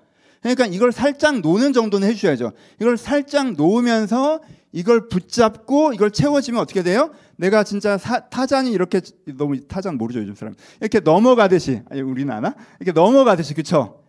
그러니까 0.55 0.67
이걸 0.75 0.93
살짝 0.93 1.41
노는 1.41 1.73
정도는 1.73 2.07
해주셔야죠. 2.09 2.53
이걸 2.81 2.97
살짝 2.97 3.53
놓으면서 3.53 4.41
이걸 4.73 5.09
붙잡고 5.09 5.93
이걸 5.93 6.11
채워지면 6.11 6.61
어떻게 6.61 6.83
돼요? 6.83 7.11
내가 7.37 7.65
진짜 7.65 7.99
사, 7.99 8.21
타잔이 8.29 8.71
이렇게 8.71 9.01
너무 9.37 9.61
타잔 9.67 9.97
모르죠 9.97 10.21
요즘 10.21 10.35
사람 10.35 10.55
이렇게 10.81 11.01
넘어가듯이 11.01 11.83
아니 11.91 12.01
우리는 12.01 12.33
아나 12.33 12.55
이렇게 12.81 12.93
넘어가듯이 12.93 13.55
그쵸? 13.55 14.03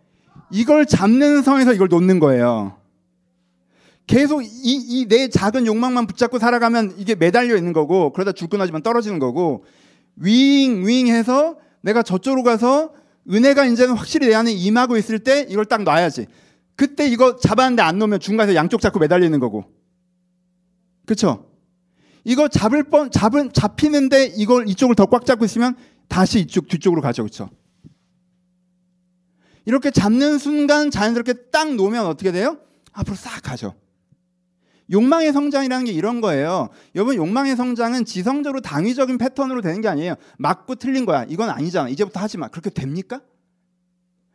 이걸 0.50 0.86
잡는 0.86 1.42
성에서 1.42 1.72
이걸 1.74 1.88
놓는 1.88 2.20
거예요. 2.20 2.76
계속 4.06 4.42
이 4.42 5.06
내 5.08 5.28
작은 5.28 5.66
욕망만 5.66 6.06
붙잡고 6.06 6.38
살아가면 6.38 6.94
이게 6.98 7.14
매달려 7.14 7.56
있는 7.56 7.72
거고 7.72 8.12
그러다 8.12 8.32
줄 8.32 8.48
끊어지면 8.48 8.82
떨어지는 8.82 9.18
거고 9.18 9.64
윙 10.16 10.86
윙해서 10.86 11.56
내가 11.82 12.02
저쪽으로 12.02 12.42
가서 12.42 12.90
은혜가 13.30 13.66
이제는 13.66 13.94
확실히 13.94 14.28
내 14.28 14.34
안에 14.34 14.52
임하고 14.52 14.96
있을 14.96 15.18
때 15.18 15.46
이걸 15.48 15.64
딱 15.66 15.82
놔야지. 15.82 16.26
그때 16.76 17.06
이거 17.06 17.36
잡았는데 17.36 17.82
안 17.82 17.98
놓으면 17.98 18.20
중간에서 18.20 18.54
양쪽 18.54 18.80
잡고 18.80 18.98
매달리는 18.98 19.38
거고. 19.40 19.64
그렇죠? 21.06 21.50
이거 22.24 22.48
잡을 22.48 22.84
뻔 22.84 23.10
잡은 23.10 23.52
잡히는데 23.52 24.32
이걸 24.36 24.68
이쪽을 24.68 24.94
더 24.94 25.06
꽉 25.06 25.24
잡고 25.26 25.44
있으면 25.44 25.76
다시 26.08 26.40
이쪽 26.40 26.68
뒤쪽으로 26.68 27.00
가죠. 27.02 27.22
그렇죠? 27.22 27.50
이렇게 29.64 29.90
잡는 29.90 30.38
순간 30.38 30.90
자연스럽게 30.90 31.50
딱 31.50 31.74
놓으면 31.74 32.06
어떻게 32.06 32.32
돼요? 32.32 32.58
앞으로 32.92 33.16
싹 33.16 33.42
가죠. 33.42 33.74
욕망의 34.90 35.32
성장이라는 35.32 35.84
게 35.86 35.92
이런 35.92 36.20
거예요. 36.20 36.70
여러분 36.94 37.16
욕망의 37.16 37.56
성장은 37.56 38.04
지성적으로 38.04 38.60
당위적인 38.60 39.18
패턴으로 39.18 39.60
되는 39.60 39.80
게 39.80 39.88
아니에요. 39.88 40.14
맞고 40.38 40.76
틀린 40.76 41.04
거야. 41.04 41.24
이건 41.28 41.50
아니잖아. 41.50 41.88
이제부터 41.90 42.20
하지 42.20 42.38
마. 42.38 42.48
그렇게 42.48 42.70
됩니까? 42.70 43.20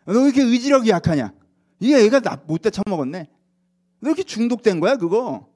너 0.05 0.13
왜 0.19 0.25
이렇게 0.25 0.41
의지력이 0.43 0.89
약하냐? 0.89 1.33
이게 1.79 1.97
애가 2.05 2.19
나, 2.19 2.39
못돼 2.45 2.69
처먹었네. 2.69 3.29
너 4.01 4.09
이렇게 4.09 4.23
중독된 4.23 4.79
거야 4.79 4.97
그거? 4.97 5.47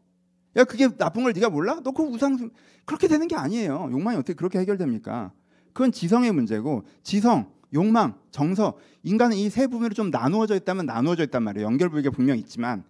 야 0.55 0.63
그게 0.63 0.88
나쁜 0.97 1.23
걸 1.23 1.33
네가 1.33 1.49
몰라? 1.49 1.79
너그 1.83 2.01
우상 2.03 2.49
그렇게 2.86 3.07
되는 3.07 3.27
게 3.27 3.36
아니에요. 3.36 3.89
욕망이 3.91 4.17
어떻게 4.17 4.33
그렇게 4.33 4.57
해결됩니까? 4.60 5.31
그건 5.73 5.91
지성의 5.91 6.31
문제고 6.31 6.86
지성, 7.03 7.51
욕망, 7.73 8.17
정서 8.31 8.77
인간은 9.03 9.38
이 9.38 9.49
세 9.49 9.67
부분으로 9.67 9.93
좀 9.93 10.10
나누어져 10.10 10.55
있다면 10.55 10.86
나누어져 10.88 11.23
있단 11.25 11.43
말이에요. 11.43 11.67
연결 11.67 11.89
부위가 11.89 12.10
분명 12.10 12.38
있지만 12.39 12.83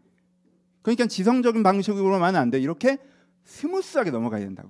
그러니까 0.88 1.06
지성적인 1.08 1.63
방식으로만 1.63 2.38
안 2.38 2.50
돼. 2.50 2.62
이렇게 2.62 2.97
smooth하게 3.43 4.10
넘어가야 4.10 4.39
된다고. 4.39 4.69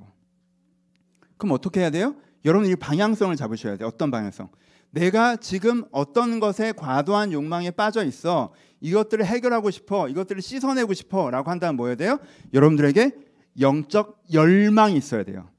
그럼 1.38 1.52
어떻게 1.54 1.82
해야 1.82 1.92
돼요? 1.92 2.16
여러분 2.44 2.68
이 2.68 2.76
방향성을 2.76 3.36
잡으셔야 3.36 3.78
돼요. 3.78 3.88
어떤 3.88 4.10
방향성? 4.10 4.50
내가 4.90 5.36
지금 5.36 5.84
어떤 5.92 6.40
것에 6.40 6.72
과도한 6.72 7.34
욕망에 7.34 7.70
빠져 7.70 8.04
있어. 8.04 8.52
이것들을 8.82 9.24
해결하고 9.24 9.70
싶어. 9.70 10.10
이것들을 10.10 10.42
씻어내고 10.42 10.96
싶어라고 10.96 11.52
한다면 11.52 11.76
뭐 11.76 11.86
해야 11.86 11.96
돼요? 11.96 12.18
여러분들에게 12.52 13.12
영적 13.60 14.24
열망이 14.34 14.98
있어야 14.98 15.24
돼요. 15.24 15.52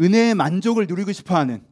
은혜의 0.00 0.34
만족을 0.34 0.86
누리고 0.86 1.12
싶어 1.12 1.36
하는 1.36 1.62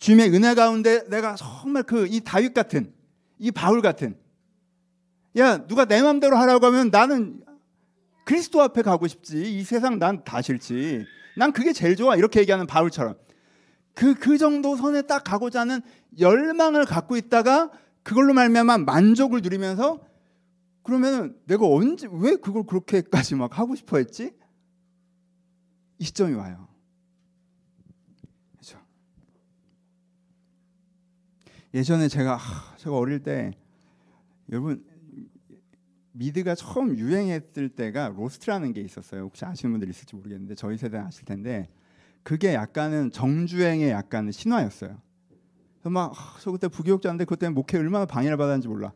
주님의 0.00 0.34
은혜 0.34 0.52
가운데 0.52 1.08
내가 1.08 1.34
정말 1.34 1.84
그 1.84 2.06
이 2.06 2.20
다윗 2.20 2.52
같은 2.52 2.92
이 3.38 3.50
바울 3.50 3.80
같은 3.80 4.19
야, 5.38 5.66
누가 5.66 5.84
내 5.84 6.02
맘대로 6.02 6.36
하라고 6.36 6.66
하면 6.66 6.90
나는 6.90 7.44
그리스도 8.24 8.60
앞에 8.62 8.82
가고 8.82 9.06
싶지. 9.06 9.58
이 9.58 9.62
세상 9.62 9.98
난 9.98 10.24
다 10.24 10.42
싫지. 10.42 11.04
난 11.36 11.52
그게 11.52 11.72
제일 11.72 11.96
좋아. 11.96 12.16
이렇게 12.16 12.40
얘기하는 12.40 12.66
바울처럼. 12.66 13.16
그, 13.94 14.14
그 14.14 14.38
정도 14.38 14.76
선에 14.76 15.02
딱 15.02 15.24
가고자 15.24 15.60
하는 15.60 15.80
열망을 16.18 16.84
갖고 16.84 17.16
있다가 17.16 17.70
그걸로 18.02 18.32
말미암아 18.34 18.78
만족을 18.78 19.40
누리면서 19.42 20.00
그러면 20.82 21.36
내가 21.46 21.66
언제 21.66 22.08
왜 22.10 22.36
그걸 22.36 22.64
그렇게까지 22.64 23.34
막 23.34 23.58
하고 23.58 23.74
싶어 23.74 23.98
했지? 23.98 24.32
이 25.98 26.04
시점이 26.04 26.34
와요. 26.34 26.68
그렇죠. 28.52 28.78
예전에 31.74 32.08
제가 32.08 32.38
제가 32.78 32.96
어릴 32.96 33.22
때 33.22 33.52
여러분 34.50 34.84
미드가 36.12 36.54
처음 36.54 36.96
유행했을 36.98 37.68
때가 37.70 38.08
Lost라는 38.16 38.72
게 38.72 38.80
있었어요. 38.80 39.22
혹시 39.22 39.44
아시는 39.44 39.72
분들 39.72 39.88
있을지 39.88 40.16
모르겠는데 40.16 40.54
저희 40.54 40.76
세대 40.76 40.98
아실 40.98 41.24
텐데 41.24 41.68
그게 42.22 42.54
약간은 42.54 43.10
정주행의 43.10 43.90
약간 43.90 44.30
신화였어요. 44.30 45.00
그래서 45.80 45.90
막 45.90 46.20
저 46.20 46.50
그때 46.50 46.68
부교육자인데 46.68 47.24
그때 47.24 47.48
목회 47.48 47.78
얼마나 47.78 48.04
방해를 48.04 48.36
받았는지 48.36 48.68
몰라. 48.68 48.92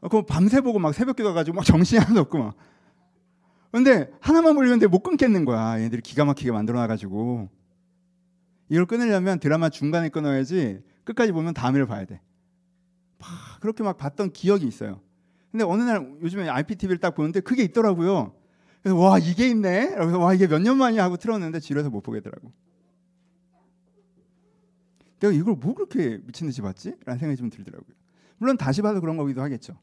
어, 0.00 0.08
그럼 0.08 0.24
밤새 0.26 0.60
보고 0.60 0.78
막 0.78 0.94
새벽 0.94 1.16
기도 1.16 1.28
가 1.28 1.34
가지고 1.34 1.56
막 1.56 1.64
정신이 1.64 1.98
하나도 1.98 2.20
없고 2.20 2.38
막. 2.38 2.54
근데 3.72 4.10
하나만 4.20 4.54
보려는데 4.54 4.86
못 4.86 5.02
끊겠는 5.02 5.44
거야. 5.44 5.80
얘들이 5.80 6.00
기가 6.02 6.24
막히게 6.24 6.52
만들어 6.52 6.78
놔 6.78 6.86
가지고 6.86 7.48
이걸 8.68 8.86
끊으려면 8.86 9.38
드라마 9.40 9.68
중간에 9.68 10.08
끊어야지 10.08 10.80
끝까지 11.04 11.32
보면 11.32 11.54
다음에를 11.54 11.86
봐야 11.86 12.04
돼. 12.04 12.20
막 13.18 13.28
그렇게 13.60 13.82
막 13.82 13.96
봤던 13.96 14.32
기억이 14.32 14.66
있어요. 14.66 15.00
근데 15.56 15.64
어느 15.64 15.82
날 15.84 16.18
요즘에 16.20 16.50
IPTV를 16.50 16.98
딱 16.98 17.14
보는데 17.14 17.40
그게 17.40 17.62
있더라고요. 17.62 18.34
그래서 18.82 18.98
와 18.98 19.18
이게 19.18 19.48
있네. 19.48 19.94
그래서 19.94 20.18
와 20.18 20.34
이게 20.34 20.46
몇 20.46 20.58
년 20.60 20.76
만이야 20.76 21.02
하고 21.02 21.16
틀었는데 21.16 21.60
지루해서 21.60 21.88
못 21.88 22.02
보겠더라고. 22.02 22.52
내가 25.18 25.32
이걸 25.32 25.54
뭐 25.56 25.72
그렇게 25.72 26.18
미친 26.26 26.46
듯이 26.46 26.60
봤지? 26.60 26.94
라는 27.06 27.18
생각이 27.18 27.38
좀 27.38 27.48
들더라고요. 27.48 27.96
물론 28.36 28.58
다시 28.58 28.82
봐도 28.82 29.00
그런 29.00 29.16
거기도 29.16 29.40
하겠죠. 29.40 29.78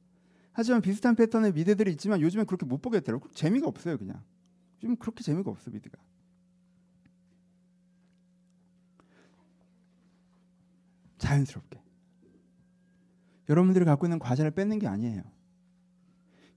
하지만 0.51 0.79
비슷한 0.83 1.15
패턴의 1.15 1.53
미드들이 1.53 1.91
있지만 1.93 2.21
요즘엔 2.21 2.45
그렇게 2.45 2.67
못 2.67 2.79
보겠더라고. 2.79 3.27
재미가 3.31 3.65
없어요, 3.67 3.97
그냥. 3.97 4.21
요즘 4.83 4.95
그렇게 4.97 5.23
재미가 5.23 5.49
없어, 5.49 5.71
미드가. 5.71 5.97
자연스럽게. 11.17 11.81
여러분들이 13.49 13.85
갖고 13.85 14.05
있는 14.05 14.19
과제를 14.19 14.51
뺏는 14.51 14.77
게 14.77 14.85
아니에요. 14.85 15.23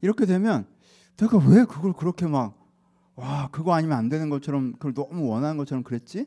이렇게 0.00 0.26
되면 0.26 0.66
내가 1.16 1.38
왜 1.38 1.64
그걸 1.64 1.92
그렇게 1.92 2.26
막 2.26 2.56
와, 3.16 3.48
그거 3.50 3.72
아니면 3.72 3.96
안 3.96 4.09
되는 4.09 4.28
것처럼 4.28 4.72
그걸 4.72 4.92
너무 4.92 5.26
원하는 5.28 5.56
것처럼 5.56 5.82
그랬지? 5.82 6.26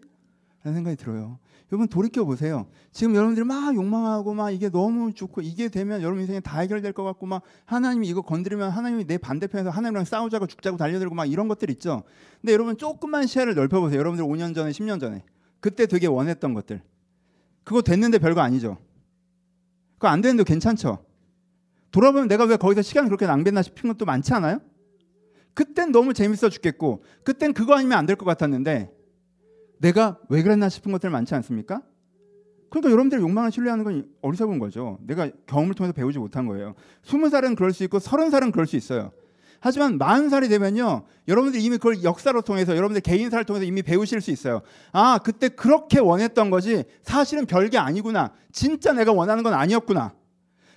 라는 0.64 0.78
생각이 0.78 0.98
들어요. 0.98 1.38
여러분 1.72 1.88
돌이켜 1.88 2.26
보세요. 2.26 2.66
지금 2.92 3.16
여러분들이 3.16 3.46
막 3.46 3.76
욕망하고 3.76 4.34
막 4.34 4.50
이게 4.50 4.70
너무 4.70 5.14
좋고 5.14 5.42
이게 5.42 5.70
되면 5.70 6.02
여러분 6.02 6.22
인생에 6.22 6.40
다 6.40 6.60
해결될 6.60 6.94
것 6.94 7.04
같고 7.04 7.28
막 7.28 7.44
하나님이 7.66 8.08
이거 8.08 8.22
건드리면 8.24 8.72
하나님이 8.72 9.06
내 9.06 9.20
반대편에서 9.20 9.70
하나님이랑 9.70 10.04
싸우자고 10.04 10.48
죽자고 10.48 10.78
달려들고 10.78 11.14
막 11.14 11.26
이런 11.26 11.48
것들 11.48 11.70
있죠. 11.72 12.04
근데 12.42 12.54
여러분 12.54 12.76
조금만 12.76 13.28
시야를 13.28 13.54
넓혀 13.54 13.80
보세요. 13.80 14.00
여러분들 14.00 14.26
5년 14.26 14.56
전에 14.56 14.72
10년 14.72 15.00
전에 15.00 15.24
그때 15.60 15.86
되게 15.86 16.08
원했던 16.08 16.56
것들 16.56 16.82
그거 17.64 17.84
됐는데 17.84 18.18
별거 18.18 18.42
아니죠. 18.42 18.78
그거 19.94 20.08
안 20.08 20.22
되는데 20.22 20.44
괜찮죠. 20.44 21.06
돌아보면 21.92 22.28
내가 22.28 22.46
왜 22.46 22.58
거기서 22.58 22.82
시간을 22.82 23.10
그렇게 23.10 23.26
낭비했나 23.26 23.62
싶은 23.62 23.90
것도 23.90 24.06
많지 24.06 24.34
않아요? 24.34 24.60
그땐 25.54 25.92
너무 25.92 26.14
재밌어 26.14 26.50
죽겠고 26.50 27.04
그땐 27.24 27.54
그거 27.54 27.76
아니면 27.76 27.98
안 27.98 28.06
될 28.06 28.16
것 28.16 28.26
같았는데 28.26 28.92
내가 29.80 30.20
왜 30.30 30.44
그랬나 30.44 30.70
싶은 30.70 30.92
것들 30.92 31.10
많지 31.10 31.34
않습니까? 31.36 31.82
그러니까 32.70 32.92
여러분들의 32.92 33.24
욕망을 33.24 33.52
신뢰하는 33.52 33.84
건 33.84 34.08
어리석은 34.22 34.60
거죠. 34.60 35.00
내가 35.02 35.30
경험을 35.48 35.74
통해서 35.74 35.94
배우지 35.94 36.20
못한 36.20 36.46
거예요. 36.46 36.76
스무 37.02 37.30
살은 37.30 37.56
그럴 37.56 37.74
수 37.74 37.84
있고 37.86 37.98
서른 38.00 38.30
살은 38.30 38.52
그럴 38.52 38.68
수 38.68 38.76
있어요. 38.76 39.12
하지만 39.62 39.98
마흔 39.98 40.30
살이 40.30 40.48
되면요, 40.48 41.06
여러분들이 41.28 41.62
이미 41.64 41.78
그걸 41.78 42.04
역사로 42.04 42.44
통해서 42.44 42.78
여러분들 42.78 43.02
개인사를 43.02 43.44
통해서 43.44 43.66
이미 43.66 43.82
배우실 43.82 44.22
수 44.22 44.32
있어요. 44.32 44.62
아, 44.94 45.18
그때 45.18 45.50
그렇게 45.50 46.00
원했던 46.00 46.50
거지. 46.50 46.86
사실은 47.02 47.46
별게 47.46 47.78
아니구나. 47.78 48.32
진짜 48.54 48.94
내가 48.94 49.12
원하는 49.12 49.44
건 49.44 49.54
아니었구나. 49.54 50.14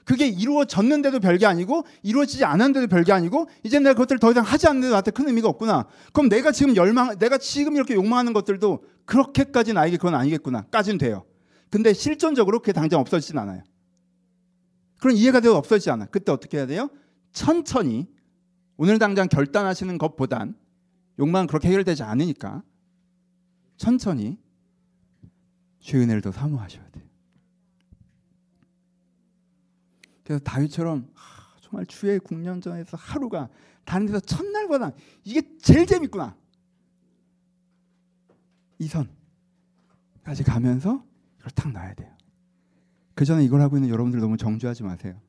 그게 0.05 0.27
이루어졌는데도 0.27 1.21
별게 1.21 1.47
아니고 1.47 1.85
이루어지지 2.03 2.45
않았는데도 2.45 2.89
별게 2.89 3.13
아니고 3.13 3.49
이제 3.63 3.79
내가 3.79 3.95
그것들을 3.95 4.19
더 4.19 4.31
이상 4.31 4.45
하지 4.45 4.67
않는데도 4.67 4.91
나한테 4.91 5.11
큰 5.11 5.29
의미가 5.29 5.49
없구나. 5.49 5.87
그럼 6.13 6.29
내가 6.29 6.53
지금 6.53 6.75
열망, 6.77 7.19
내가 7.19 7.39
지금 7.39 7.77
이렇게 7.77 7.95
욕망하는 7.95 8.33
것들도 8.33 8.85
그렇게까지 9.05 9.73
나에게 9.73 9.97
그건 9.97 10.15
아니겠구나.까지는 10.15 10.99
돼요. 10.99 11.25
근데 11.71 11.93
실존적으로 11.93 12.61
그게 12.61 12.73
당장 12.73 13.01
없어지진 13.01 13.39
않아요. 13.39 13.63
그런 15.01 15.17
이해가 15.17 15.41
되어 15.41 15.55
없어지지 15.55 15.91
않아. 15.91 16.07
그때 16.07 16.31
어떻게 16.31 16.59
해야 16.59 16.67
돼요? 16.67 16.89
천천히 17.33 18.09
오늘 18.77 18.99
당장 18.99 19.29
결단하시는 19.29 19.99
것보단 19.99 20.55
욕망은 21.19 21.47
그렇게 21.47 21.69
해결되지 21.69 22.03
않으니까 22.03 22.63
천천히 23.77 24.39
주의 25.81 26.03
은혜를 26.05 26.23
더 26.23 26.31
사모하셔야 26.31 26.85
돼요. 26.91 27.02
그래서 30.25 30.43
다윗처럼 30.45 31.09
하, 31.15 31.57
정말 31.61 31.87
주의 31.87 32.19
국년전에서 32.19 32.97
하루가 32.97 33.49
다른 33.85 34.07
데서 34.07 34.21
첫날보다 34.21 34.93
이게 35.25 35.43
제일 35.61 35.87
재밌구나. 35.87 36.37
이 38.79 38.89
선까지 38.89 40.45
가면서 40.45 41.05
이걸 41.39 41.51
탁 41.55 41.73
놔야 41.73 41.95
돼요. 41.95 42.11
그 43.15 43.25
전에 43.25 43.45
이걸 43.45 43.61
하고 43.61 43.77
있는 43.77 43.91
여러분들 43.91 44.21
너무 44.21 44.37
정주하지 44.37 44.83
마세요. 44.83 45.21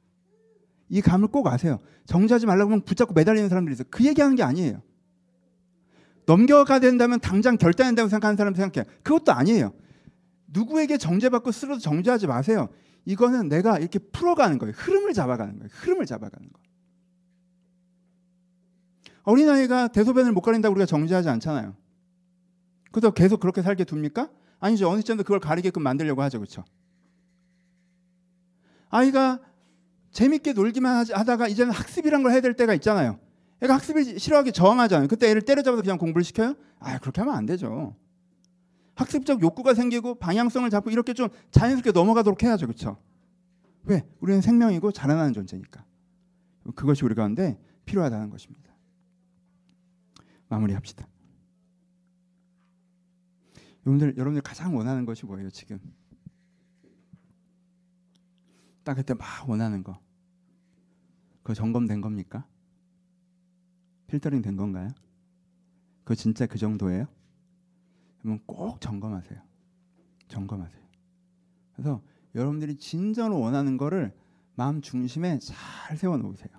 이 0.90 1.02
감을 1.02 1.28
꼭 1.28 1.48
아세요. 1.48 1.80
정주하지 2.06 2.46
말라고 2.46 2.72
하면 2.72 2.84
붙잡고 2.84 3.14
매달리는 3.14 3.50
사람들이 3.50 3.74
있어요. 3.74 3.88
그 3.90 4.06
얘기하는 4.06 4.36
게 4.36 4.44
아니에요. 4.44 4.82
넘겨가 6.26 6.80
된다면 6.80 7.20
당장 7.20 7.58
결단한다고 7.58 8.10
생각하는 8.10 8.38
사람 8.38 8.54
생각해요. 8.54 8.90
그것도 9.04 9.34
아니에요. 9.34 9.74
누구에게 10.48 10.98
정죄받고 10.98 11.52
스스로 11.52 11.78
정죄하지 11.78 12.28
마세요. 12.28 12.70
이거는 13.06 13.50
내가 13.50 13.80
이렇게 13.80 14.00
풀어가는 14.00 14.58
거예요. 14.58 14.74
흐름을 14.76 15.14
잡아가는 15.14 15.58
거예요. 15.58 15.70
흐름을 15.72 16.06
잡아가는 16.06 16.50
거. 16.52 16.60
어린아이가 19.24 19.90
대소변을 19.90 20.32
못 20.32 20.42
가린다고 20.42 20.74
우리가 20.74 20.86
정죄하지 20.86 21.30
않잖아요. 21.30 21.76
그래서 22.92 23.12
계속 23.12 23.40
그렇게 23.40 23.62
살게 23.62 23.86
둡니까? 23.90 24.30
아니죠. 24.60 24.90
어느 24.90 25.00
시점도 25.00 25.24
그걸 25.24 25.40
가리게끔 25.40 25.82
만들려고 25.82 26.22
하죠. 26.24 26.40
그렇죠? 26.40 26.64
아이가 28.90 29.40
재밌게 30.12 30.54
놀기만 30.54 31.06
하다가 31.12 31.48
이제는 31.48 31.74
학습이란 31.74 32.22
걸 32.24 32.32
해야 32.32 32.42
될 32.42 32.54
때가 32.54 32.74
있잖아요. 32.76 33.20
애가 33.62 33.74
학습이 33.76 34.20
싫어하게 34.20 34.52
저항하잖아요. 34.52 35.08
그때 35.08 35.30
애를 35.30 35.42
때려잡아서 35.42 35.82
그냥 35.82 35.98
공부를 35.98 36.24
시켜요? 36.24 36.56
아, 36.80 37.00
그렇게 37.00 37.22
하면 37.22 37.36
안 37.36 37.46
되죠. 37.46 37.96
학습적 38.96 39.42
욕구가 39.42 39.74
생기고 39.74 40.16
방향성을 40.16 40.70
잡고 40.70 40.92
이렇게 40.92 41.14
좀 41.14 41.30
자연스럽게 41.52 41.92
넘어가도록 41.92 42.44
해야죠. 42.44 42.68
그렇죠? 42.68 42.98
왜? 43.84 44.04
우리는 44.20 44.42
생명이고 44.42 44.92
자라나는 44.92 45.34
존재니까. 45.34 45.86
그것이 46.76 47.04
우리 47.04 47.16
가운데 47.16 47.60
필요하다는 47.86 48.30
것입니다. 48.30 48.72
마무리합시다. 50.48 51.08
여러분들 53.86 54.16
여러분들 54.18 54.42
가장 54.42 54.76
원하는 54.76 55.06
것이 55.06 55.26
뭐예요, 55.26 55.50
지금? 55.50 55.80
딱 58.84 58.96
그때 58.96 59.14
막 59.14 59.50
원하는 59.50 59.84
거. 59.84 60.00
그거 61.42 61.54
점검된 61.54 62.00
겁니까? 62.00 62.48
필터링 64.08 64.42
된 64.42 64.56
건가요? 64.56 64.90
그거 66.04 66.16
진짜 66.16 66.46
그 66.46 66.58
정도예요? 66.58 67.08
그러면 68.24 68.40
꼭 68.48 68.82
점검하세요. 68.82 69.40
점검하세요. 70.30 70.82
그래서 71.74 72.02
여러분들이 72.34 72.78
진정으로 72.78 73.40
원하는 73.40 73.78
거를 73.78 74.14
마음 74.56 74.82
중심에 74.82 75.38
잘 75.40 75.98
세워 75.98 76.18
놓으세요. 76.18 76.50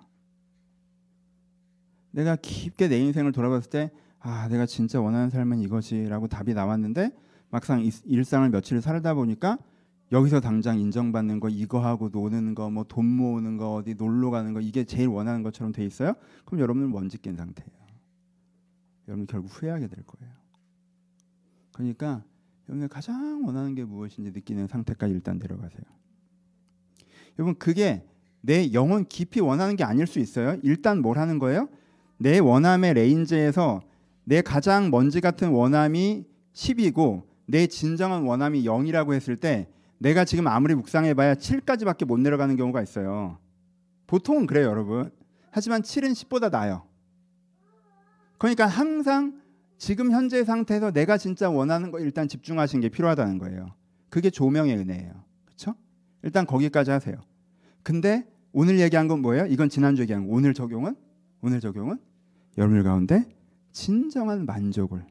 내가 2.12 2.36
깊게 2.36 2.88
내 2.88 2.98
인생을 3.00 3.32
돌아봤을 3.32 3.70
때 3.70 3.90
아, 4.20 4.46
내가 4.48 4.66
진짜 4.66 5.00
원하는 5.00 5.30
삶은 5.30 5.58
이것이라고 5.60 6.28
답이 6.28 6.54
나왔는데 6.54 7.10
막상 7.50 7.82
일상을 8.04 8.48
며칠 8.50 8.80
살다 8.80 9.14
보니까 9.14 9.58
여기서 10.12 10.40
당장 10.40 10.78
인정받는 10.78 11.40
거 11.40 11.48
이거 11.48 11.80
하고 11.80 12.08
노는 12.10 12.54
거 12.54 12.68
뭐 12.70 12.84
돈 12.84 13.06
모으는 13.06 13.56
거 13.56 13.74
어디 13.74 13.94
놀러 13.94 14.30
가는 14.30 14.52
거 14.52 14.60
이게 14.60 14.84
제일 14.84 15.08
원하는 15.08 15.42
것처럼 15.42 15.72
돼 15.72 15.84
있어요? 15.84 16.14
그럼 16.44 16.60
여러분은 16.60 16.90
먼지 16.90 17.18
낀 17.18 17.36
상태예요. 17.36 17.70
여러분 19.08 19.26
결국 19.26 19.48
후회하게 19.48 19.88
될 19.88 20.04
거예요. 20.04 20.43
그러니까 21.74 22.24
여러분이 22.68 22.88
가장 22.88 23.44
원하는 23.44 23.74
게 23.74 23.84
무엇인지 23.84 24.30
느끼는 24.30 24.68
상태까지 24.68 25.12
일단 25.12 25.38
데려가세요. 25.38 25.82
여러분 27.38 27.56
그게 27.58 28.06
내 28.40 28.72
영혼 28.72 29.04
깊이 29.04 29.40
원하는 29.40 29.76
게 29.76 29.84
아닐 29.84 30.06
수 30.06 30.18
있어요. 30.18 30.58
일단 30.62 31.02
뭘 31.02 31.18
하는 31.18 31.38
거예요? 31.38 31.68
내 32.16 32.38
원함의 32.38 32.94
range에서 32.94 33.82
내 34.24 34.40
가장 34.40 34.90
먼지 34.90 35.20
같은 35.20 35.50
원함이 35.50 36.24
10이고 36.54 37.24
내 37.46 37.66
진정한 37.66 38.22
원함이 38.22 38.64
0이라고 38.64 39.12
했을 39.12 39.36
때 39.36 39.68
내가 39.98 40.24
지금 40.24 40.46
아무리 40.46 40.74
묵상해봐야 40.74 41.34
7까지밖에 41.34 42.06
못 42.06 42.18
내려가는 42.20 42.56
경우가 42.56 42.82
있어요. 42.82 43.38
보통은 44.06 44.46
그래요, 44.46 44.66
여러분. 44.66 45.10
하지만 45.50 45.82
7은 45.82 46.12
10보다 46.12 46.50
나요. 46.50 46.86
그러니까 48.38 48.66
항상 48.66 49.40
지금 49.76 50.12
현재 50.12 50.44
상태에서 50.44 50.92
내가 50.92 51.18
진짜 51.18 51.50
원하는 51.50 51.90
거 51.90 52.00
일단 52.00 52.28
집중하시는 52.28 52.80
게 52.80 52.88
필요하다는 52.88 53.38
거예요. 53.38 53.74
그게 54.08 54.30
조명의 54.30 54.76
은혜예요. 54.76 55.24
그렇죠? 55.44 55.74
일단 56.22 56.46
거기까지 56.46 56.90
하세요. 56.90 57.16
근데 57.82 58.26
오늘 58.52 58.78
얘기한 58.80 59.08
건 59.08 59.20
뭐예요? 59.20 59.46
이건 59.46 59.68
지난주 59.68 60.02
얘기한 60.02 60.26
거. 60.26 60.32
오늘 60.32 60.54
적용은 60.54 60.96
오늘 61.40 61.60
적용은 61.60 61.98
여러분들 62.56 62.84
가운데 62.84 63.24
진정한 63.72 64.46
만족을 64.46 65.04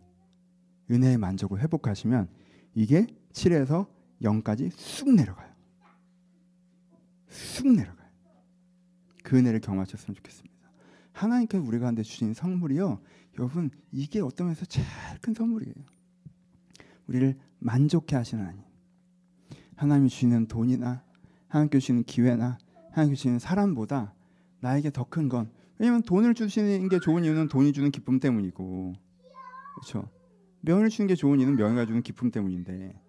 은혜의 0.89 1.17
만족을 1.17 1.59
회복하시면 1.61 2.29
이게 2.73 3.07
7에서 3.33 3.87
0까지 4.21 4.71
쑥 4.75 5.13
내려가요. 5.13 5.51
쑥 7.27 7.67
내려가요. 7.67 8.09
그 9.23 9.37
은혜를 9.37 9.59
경험하셨으면 9.59 10.15
좋겠습니다. 10.15 10.52
하나님께서 11.13 11.63
우리 11.63 11.79
가운데 11.79 12.03
주신 12.03 12.33
선물이요. 12.33 12.99
여러분 13.39 13.69
이게 13.91 14.19
어떤 14.19 14.47
면에서 14.47 14.65
제일 14.65 14.85
큰 15.21 15.33
선물이에요. 15.33 15.73
우리를 17.07 17.37
만족해 17.59 18.15
하시는 18.15 18.43
하나님. 18.43 18.63
하나님이 19.75 20.09
주시는 20.09 20.47
돈이나 20.47 21.03
하나님께 21.47 21.79
주시는 21.79 22.03
기회나 22.03 22.57
하나님께 22.91 23.15
주시는 23.15 23.39
사람보다 23.39 24.13
나에게 24.59 24.91
더 24.91 25.05
큰 25.05 25.29
건 25.29 25.49
왜냐면 25.79 26.01
돈을 26.03 26.33
주시는 26.35 26.87
게 26.89 26.99
좋은 26.99 27.23
이유는 27.23 27.47
돈이 27.47 27.73
주는 27.73 27.89
기쁨 27.91 28.19
때문이고 28.19 28.93
그렇죠. 29.75 30.09
명예를 30.61 30.89
주는 30.89 31.07
게 31.07 31.15
좋은 31.15 31.39
이유는 31.39 31.55
명예가 31.57 31.85
주는 31.85 32.01
기쁨 32.01 32.31
때문인데 32.31 33.01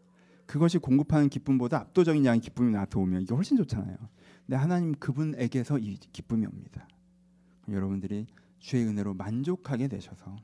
그것이 0.46 0.78
공급하는 0.78 1.28
기쁨보다 1.28 1.78
압도적인 1.80 2.24
양의 2.24 2.40
기쁨이 2.40 2.72
나한테 2.72 2.98
오면 2.98 3.22
이게 3.22 3.34
훨씬 3.34 3.56
좋잖아요. 3.56 3.96
근데 4.46 4.56
하나님 4.56 4.92
그분에게서 4.92 5.78
이 5.78 5.96
기쁨이 6.12 6.46
옵니다. 6.46 6.88
여러분들이 7.68 8.26
주의 8.58 8.84
은혜로 8.86 9.14
만족하게 9.14 9.88
되셔서 9.88 10.36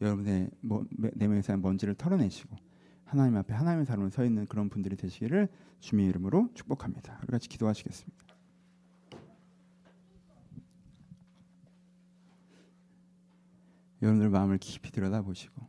여러분의 0.00 0.50
뭐, 0.60 0.84
내면에서 0.90 1.56
먼지를 1.56 1.94
털어내시고 1.94 2.56
하나님 3.04 3.36
앞에 3.36 3.52
하나님의 3.54 3.86
사람으로 3.86 4.10
서 4.10 4.24
있는 4.24 4.46
그런 4.46 4.68
분들이 4.68 4.96
되시기를 4.96 5.48
주님의 5.80 6.08
이름으로 6.10 6.48
축복합니다. 6.54 7.20
우리 7.22 7.30
같이 7.30 7.48
기도하시겠습니다. 7.48 8.24
여러분들 14.02 14.28
마음을 14.28 14.58
깊이 14.58 14.90
들여다보시고 14.90 15.66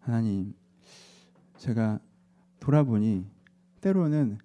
하나님 0.00 0.54
제가 1.58 2.00
돌아보니 2.58 3.26
때로는 3.80 4.38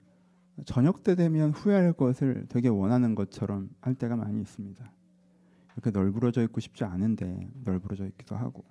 저녁 0.65 1.03
때 1.03 1.15
되면 1.15 1.51
후회할 1.51 1.93
것을 1.93 2.45
되게 2.49 2.67
원하는 2.67 3.15
것처럼 3.15 3.69
할 3.79 3.95
때가 3.95 4.15
많이 4.15 4.41
있습니다. 4.41 4.91
이렇게 5.73 5.91
널브러져 5.91 6.41
있고 6.43 6.59
싶지 6.59 6.83
않은데 6.83 7.49
널브러져 7.63 8.07
있기도 8.07 8.35
하고 8.35 8.65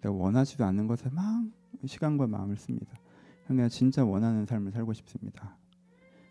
내가 0.00 0.14
원하지도 0.14 0.64
않는 0.64 0.86
것에 0.86 1.08
막 1.10 1.46
시간과 1.86 2.26
마음을 2.26 2.56
씁니다. 2.56 2.92
내가 3.48 3.68
진짜 3.68 4.04
원하는 4.04 4.46
삶을 4.46 4.72
살고 4.72 4.92
싶습니다. 4.94 5.56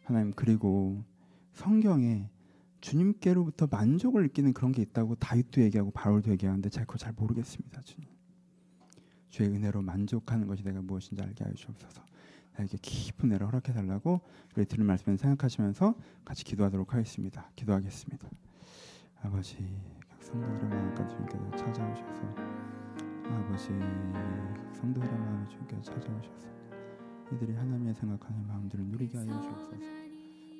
하나님 0.03 0.33
그리고 0.33 1.03
성경에 1.53 2.29
주님께로부터 2.81 3.67
만족을 3.67 4.23
느끼는 4.23 4.53
그런 4.53 4.73
게 4.73 4.81
있다고 4.81 5.15
다윗도 5.15 5.61
얘기하고 5.61 5.91
바울도 5.91 6.31
얘기하는데 6.31 6.69
제가 6.69 6.85
그거 6.85 6.97
잘 6.97 7.13
모르겠습니다. 7.13 7.81
주님. 7.81 8.09
주의 9.29 9.49
은혜로 9.49 9.81
만족하는 9.81 10.47
것이 10.47 10.63
내가 10.63 10.81
무엇인지 10.81 11.21
알게 11.21 11.45
하여 11.45 11.53
주옵소서. 11.53 12.03
나에게 12.57 12.77
깊은 12.81 13.29
은혜를 13.29 13.47
허락해 13.47 13.73
달라고 13.73 14.21
우리 14.55 14.65
들은 14.65 14.85
말씀을 14.85 15.17
생각하시면서 15.17 15.95
같이 16.23 16.43
기도하도록 16.43 16.93
하겠습니다. 16.93 17.49
기도하겠습니다. 17.55 18.29
아버지 19.21 19.57
각 20.09 20.23
성도들의 20.23 20.69
마음까지 20.69 21.15
주님께서 21.15 21.51
찾아오셔서 21.55 22.21
아버지 23.25 23.69
각 23.69 24.75
성도들의 24.75 25.17
마음이 25.17 25.49
주님께서 25.49 25.81
찾아오셔서 25.81 26.53
이들이 27.33 27.53
하나님의 27.53 27.95
생각하는 27.95 28.45
마음들을 28.45 28.85
누리게 28.85 29.17
하여 29.17 29.41
주옵소서. 29.41 29.77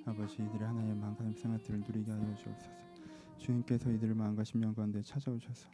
아버지 0.06 0.34
이들이 0.42 0.64
하나님의 0.64 0.96
마음과 0.96 1.24
생각들을 1.40 1.82
누리게 1.82 2.12
하여 2.12 2.36
주옵소서. 2.36 2.84
주님께서 3.38 3.92
이들의 3.92 4.16
마음과 4.16 4.44
심령 4.44 4.74
가운데 4.74 5.02
찾아오셔서 5.02 5.70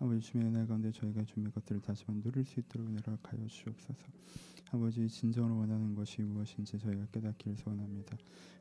아버지 0.00 0.20
주의 0.20 0.44
은혜 0.44 0.64
가운데 0.66 0.92
저희가 0.92 1.24
주님의 1.24 1.52
것들을 1.52 1.80
다시 1.80 2.04
한번 2.06 2.22
누릴 2.22 2.44
수 2.44 2.60
있도록 2.60 2.88
허락하여 2.88 3.46
주옵소서. 3.46 3.94
아버지 4.70 5.08
진정으로 5.08 5.58
원하는 5.58 5.94
것이 5.94 6.22
무엇인지 6.22 6.78
저희가 6.78 7.06
깨닫기를 7.12 7.56
소원합니다. 7.56 8.16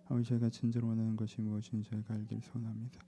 아버지 0.06 0.30
저희가 0.30 0.50
진정으로 0.50 0.90
원하는 0.90 1.16
것이 1.16 1.42
무엇인지 1.42 1.90
저희가 1.90 2.14
알기를 2.14 2.42
소원합니다. 2.44 3.00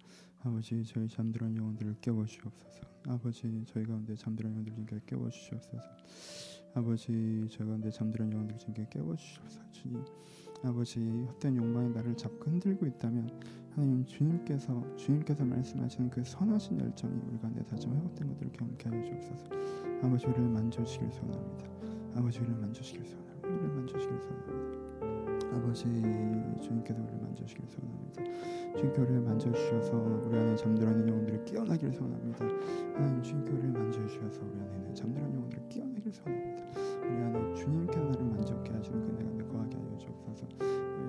아버지 0.41 0.83
저희 0.83 1.07
잠들은 1.07 1.55
영혼들을 1.55 1.95
깨워 2.01 2.25
주옵소서. 2.25 2.87
아버지 3.07 3.63
저희 3.67 3.85
가운데 3.85 4.15
잠들은 4.15 4.51
영혼들 4.51 4.73
주님께 4.73 5.01
깨워 5.05 5.29
주시옵소서. 5.29 5.83
아버지 6.73 7.47
저희 7.49 7.67
가운데 7.67 7.89
잠들은 7.89 8.31
영혼들 8.31 8.57
주님께 8.57 8.87
깨워 8.91 9.15
주시옵소서. 9.15 9.71
주님 9.71 10.03
아버지 10.63 10.99
헛된 10.99 11.55
욕망이 11.55 11.89
나를 11.89 12.15
잡고 12.17 12.51
흔들고 12.51 12.85
있다면 12.85 13.29
하나님 13.71 14.05
주님께서 14.05 14.97
주님께서 14.97 15.45
말씀하시는 15.45 16.09
그 16.09 16.21
선하신 16.23 16.81
열정이 16.81 17.17
우리 17.29 17.37
가운데 17.39 17.63
다시 17.65 17.87
회복된 17.87 18.27
것들을 18.27 18.51
경험케 18.51 18.89
하여 18.89 19.03
주옵소서. 19.03 19.45
아버지 20.03 20.25
우리를 20.25 20.49
만져주시길 20.49 21.11
소원합니다. 21.11 21.78
아버지 22.15 22.39
우리를 22.39 22.55
만져주시길 22.57 23.05
소원합니다. 23.05 23.47
우리를 23.47 23.75
만져주시길 23.75 24.19
소원합니다. 24.19 25.55
아버지 25.55 25.83
주님께서 26.61 27.01
우리를 27.01 27.19
만져주시길 27.21 27.69
소원합니다. 27.69 28.23
주님께 28.77 29.01
우리를 29.01 29.21
만져주셔서 29.21 29.97
우리 30.25 30.37
안에 30.37 30.55
잠들어 30.55 30.91
있는 30.91 31.09
영혼들을 31.09 31.45
깨어나기를 31.45 31.93
소원합니다. 31.93 32.45
하나님 32.95 33.23
주님께 33.23 33.51
우리를 33.51 33.71
만져주셔서 33.71 34.41
우리 34.41 34.59
안에 34.59 34.75
있는 34.77 34.95
잠들어 34.95 35.25
있는 35.25 35.37
영혼들을 35.37 35.69
깨어나기를 35.69 36.11
소원합니다. 36.13 36.69
우리 37.01 37.23
안에 37.23 37.53
주님께서 37.55 38.03
나를 38.05 38.25
만족케 38.25 38.73
하시는 38.73 39.01
그 39.01 39.23
내가 39.23 39.51
거하게 39.51 39.77
하여 39.77 39.97
주옵소서. 39.97 40.47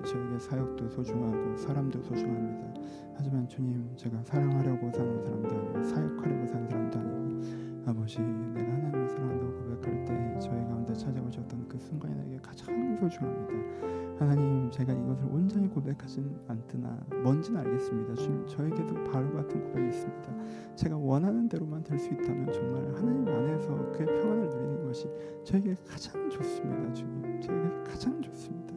저에게 0.03 0.39
사역도 0.39 0.89
소중하고 0.89 1.57
사람도 1.57 2.01
소중합니다. 2.01 2.81
하지만 3.15 3.47
주님 3.47 3.95
제가 3.95 4.23
사랑하려고 4.23 4.91
사는 4.91 5.21
사람도 5.21 5.55
아니고 5.55 5.83
사역하려고 5.83 6.47
사는 6.47 6.69
사람도 6.69 6.99
아니고 6.99 7.70
아버지 7.85 8.19
내가 8.21 8.71
하나님을 8.73 9.07
사랑한다고 9.09 9.51
고백할 9.53 10.05
때 10.05 10.39
저희 10.39 10.63
가운데 10.65 10.93
찾아오셨던 10.93 11.67
그 11.67 11.77
순간이 11.79 12.15
나에게 12.15 12.37
가장 12.41 12.95
소중합니다. 12.97 14.19
하나님 14.19 14.69
제가 14.69 14.93
이것을 14.93 15.25
온전히 15.31 15.67
고백하진 15.67 16.37
않으나 16.47 16.95
뭔지는 17.23 17.59
알겠습니다. 17.61 18.13
주님 18.15 18.45
저에게도 18.47 19.03
바로 19.11 19.33
같은 19.33 19.63
고백이 19.63 19.87
있습니다. 19.87 20.35
제가 20.75 20.97
원하는 20.97 21.49
대로만 21.49 21.83
될 21.83 21.97
수 21.97 22.13
있다면 22.13 22.51
정말 22.51 22.83
하나님 22.95 23.27
안에서 23.27 23.91
그의 23.91 24.05
평안을 24.07 24.49
누리는 24.49 24.85
것이 24.85 25.07
저에게 25.43 25.75
가장 25.87 26.29
좋습니다. 26.29 26.93
주님 26.93 27.41
저에게 27.41 27.69
가장 27.83 28.21
좋습니다. 28.21 28.75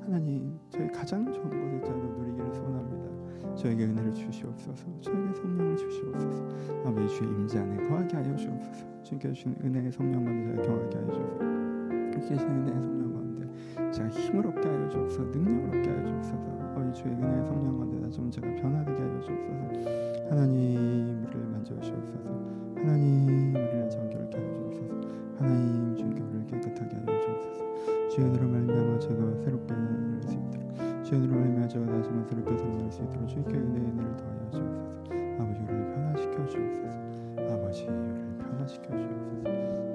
하나님 0.00 0.58
저희 0.70 0.88
가장 0.88 1.30
좋은 1.30 1.50
것을 1.50 1.82
저도 1.84 1.98
누리기를 2.18 2.54
소원합니다. 2.54 3.15
저에게 3.56 3.84
은혜를 3.84 4.14
주시옵소서. 4.14 4.84
저에게 5.00 5.34
성령을 5.34 5.76
주시옵소서. 5.76 6.48
아버지 6.84 7.14
주의 7.16 7.30
임재 7.30 7.58
안에 7.58 7.88
거하게 7.88 8.16
하여 8.16 8.36
주옵소서. 8.36 8.86
주님께 9.02 9.28
주신 9.32 9.56
은혜의 9.62 9.92
성령 9.92 10.24
저희가 10.24 10.62
경하게 10.62 10.96
하여 10.96 11.12
주옵소서. 11.12 11.56
계신 12.28 12.48
은혜의 12.48 12.80
성령 12.82 13.12
가운데 13.12 13.92
제가 13.92 14.08
힘을 14.08 14.46
얻게 14.46 14.68
하여 14.68 14.88
주옵소서. 14.88 15.24
능력을 15.30 15.78
얻게 15.78 15.90
하여 15.90 16.06
주옵소서. 16.06 16.44
아버지 16.60 17.02
주의 17.02 17.14
은혜의 17.14 17.46
성령 17.46 17.78
가운데 17.78 18.10
좀 18.10 18.30
제가 18.30 18.46
변화되게 18.56 18.98
하여 18.98 19.20
주옵소서. 19.20 20.30
하나님 20.30 21.24
우리를 21.24 21.46
만져주시옵소서. 21.52 22.28
하나님 22.76 23.54
우리를 23.54 23.90
정결케 23.90 24.38
하여 24.38 24.70
주옵소서. 24.72 24.94
하나님 25.38 25.94
주님께 25.96 26.20
우리를 26.22 26.46
깨끗하게 26.46 26.96
하여 26.96 27.20
주옵소서. 27.20 28.08
주의 28.10 28.26
은혜로 28.28 28.48
말미암아 28.48 28.98
제가 28.98 29.36
새롭게 29.44 29.74
일어날 29.74 30.22
수 30.22 30.34
있도록 30.34 31.04
주의 31.04 31.20
은혜로 31.20 31.34
말미암아 31.34 31.55
제가 31.68 31.84
다시 31.86 32.08
한번 32.08 32.24
새롭게 32.28 32.56
살아날 32.56 32.92
수 32.92 33.02
있도록 33.02 33.28
주님께 33.28 33.56
은혜의 33.56 33.86
은혜를 33.86 34.16
더하여 34.16 34.36
주옵소서. 34.50 34.86
아버지 35.42 35.60
우리를 35.60 35.94
변화시켜 35.94 36.46
주옵소서. 36.46 36.94
아버지 37.52 37.82
우리를 37.86 38.38
변화시켜 38.38 38.86
주옵소서. 38.88 39.42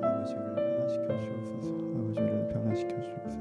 아버지 0.06 0.34
우리를 0.36 0.56
변화시켜 0.62 1.08
주옵소서. 1.08 1.72
아버지 2.04 2.20
우리를 2.20 2.48
변화시켜 2.52 3.02
주옵소서. 3.02 3.40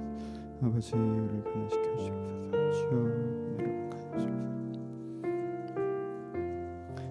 아버지 0.63 0.95
우리를 0.95 1.43
변화시켜 1.45 1.97
주옵소서. 1.97 2.51
주여 2.71 2.91
은혜로 2.91 3.91
가여 3.91 4.19
주옵소서. 4.19 4.81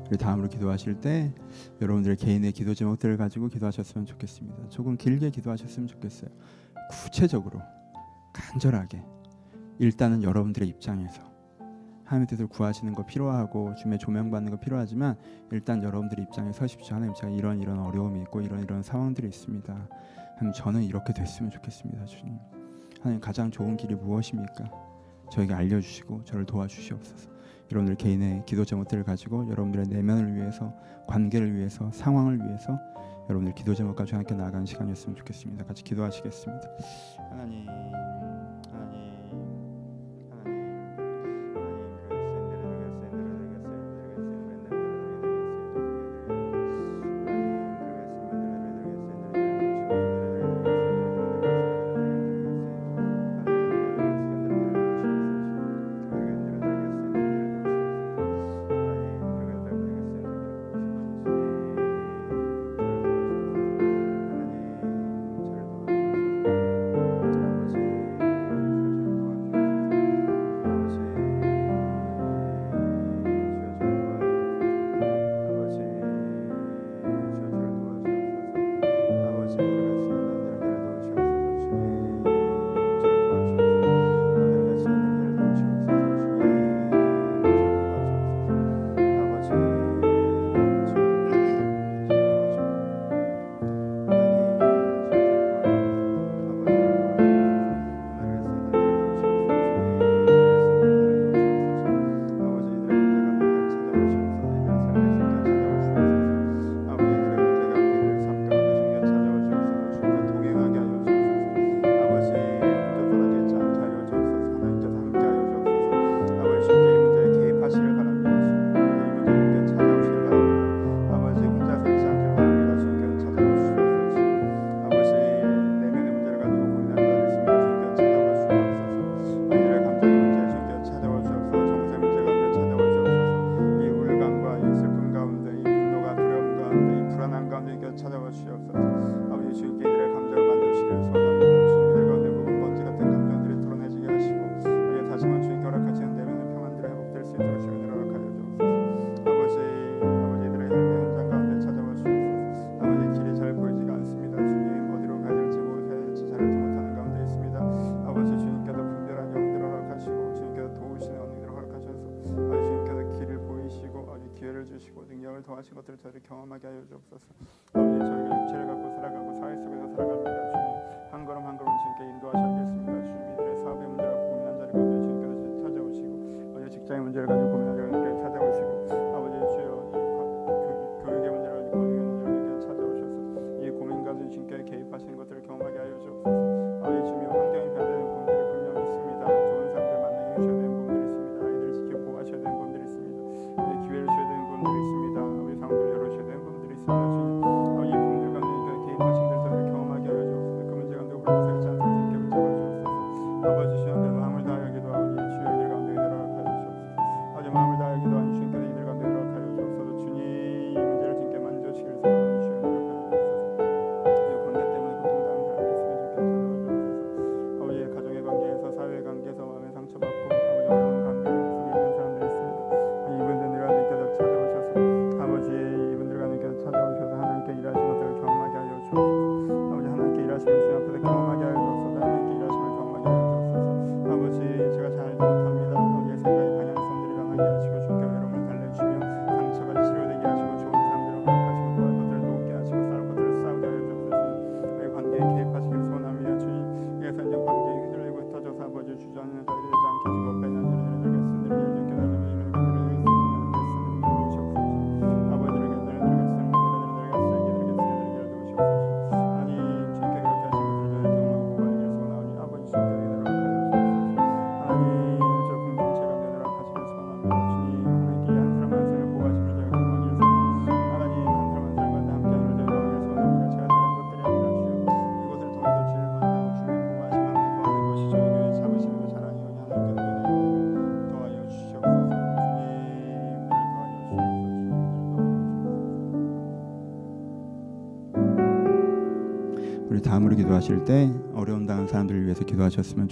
우리 0.09 0.17
다음으로 0.17 0.47
기도하실 0.47 1.01
때 1.01 1.34
여러분들 1.82 2.15
개인의 2.15 2.53
기도 2.53 2.74
제목들을 2.74 3.17
가지고 3.17 3.49
기도하셨으면 3.49 4.05
좋겠습니다. 4.05 4.70
조금 4.70 4.95
길게 4.97 5.32
기도하셨으면 5.32 5.88
좋겠어요. 5.88 6.30
구체적으로 6.89 7.59
간절하게 8.34 9.03
일단은 9.80 10.23
여러분들의 10.23 10.67
입장에서 10.67 11.23
하나님의 12.03 12.27
뜻을 12.27 12.47
구하시는 12.47 12.93
거 12.93 13.05
필요하고 13.05 13.75
주님의 13.75 13.99
조명받는 13.99 14.51
거 14.51 14.59
필요하지만 14.59 15.15
일단 15.51 15.84
여러분들의 15.84 16.25
입장에 16.25 16.51
서십시오. 16.51 16.95
하나님 16.95 17.13
제가 17.13 17.32
이런 17.32 17.59
이런 17.59 17.80
어려움이 17.80 18.21
있고 18.23 18.41
이런 18.41 18.61
이런 18.61 18.84
상황들이 18.84 19.27
있습니다. 19.27 19.88
하나님 20.36 20.53
저는 20.53 20.84
이렇게 20.84 21.13
됐으면 21.13 21.51
좋겠습니다. 21.51 22.05
주님. 22.05 22.38
하나님 23.01 23.21
가장 23.21 23.51
좋은 23.51 23.77
길이 23.77 23.95
무엇입니까? 23.95 24.69
저에게 25.32 25.53
알려주시고 25.53 26.23
저를 26.25 26.45
도와주시옵소서. 26.45 27.30
여러분들 27.71 27.95
개인의 27.95 28.43
기도 28.47 28.65
제목들을 28.65 29.03
가지고 29.03 29.47
여러분들의 29.47 29.88
내면을 29.88 30.36
위해서 30.36 30.73
관계를 31.07 31.55
위해서 31.55 31.91
상황을 31.91 32.39
위해서 32.39 32.80
여러분들 33.30 33.53
기도 33.53 33.75
제목까지 33.75 34.15
함께 34.15 34.34
나아가는 34.34 34.65
시간이었으면 34.65 35.15
좋겠습니다. 35.15 35.65
같이 35.65 35.84
기도하시겠습니다. 35.84 36.67
하나님, 37.30 37.67
하나님. 38.71 39.09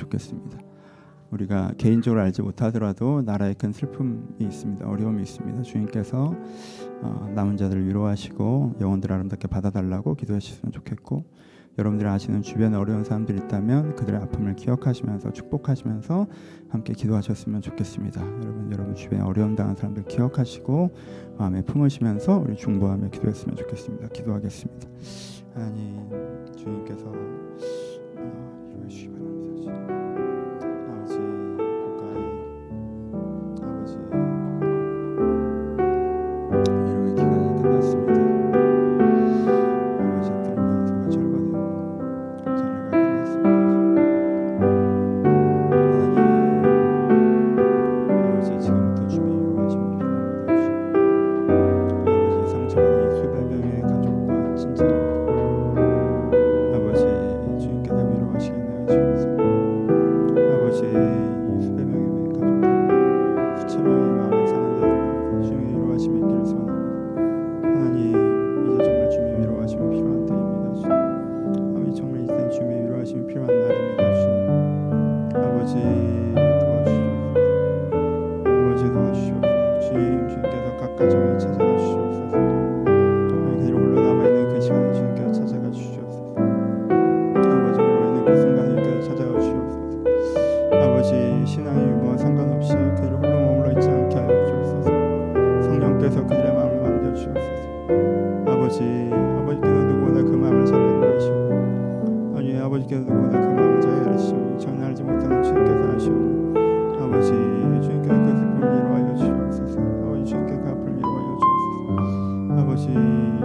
좋겠습니다. 0.08 0.60
우리가 1.32 1.74
개인적으로 1.78 2.22
알지 2.22 2.41
못하더라도 2.41 3.22
나라에 3.22 3.53
큰 3.53 3.72
슬픔이 3.74 4.18
있습니다. 4.39 4.88
어려움이 4.88 5.22
있습니다. 5.24 5.62
주님께서 5.62 6.34
어, 7.01 7.32
남은 7.36 7.58
자들을 7.58 7.86
위로하시고 7.88 8.78
영혼들을 8.80 9.14
아름답게 9.14 9.47
받아달라고 9.47 10.16
기도하셨으면 10.16 10.72
좋겠고 10.72 11.26
여러분들이 11.78 12.10
아시는 12.10 12.41
주변에 12.41 12.76
어려운 12.76 13.03
사람들이 13.03 13.38
있다면 13.38 13.95
그들의 13.95 14.20
아픔을 14.22 14.55
기억하시면서 14.55 15.32
축복하시면서 15.32 16.26
함께 16.70 16.93
기도하셨으면 16.93 17.62
좋겠습니다. 17.62 18.22
여러분 18.22 18.70
여러분 18.72 18.95
주변에 18.95 19.22
어려움 19.22 19.55
당한 19.55 19.76
사람들 19.76 20.05
기억하시고 20.05 20.89
마음에 21.38 21.62
품으시면서 21.62 22.39
우리 22.39 22.55
중보하며 22.55 23.10
기도했으면 23.10 23.55
좋겠습니다. 23.58 24.08
기도하겠습니다. 24.08 24.89
하나님 25.53 26.10
주님께서 26.55 27.05
어, 27.05 28.70
이루어 28.72 28.88
주시기 28.88 29.10
바랍니다. 29.10 29.97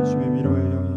주님의 0.04 0.34
위로의 0.34 0.70
영이 0.70 0.91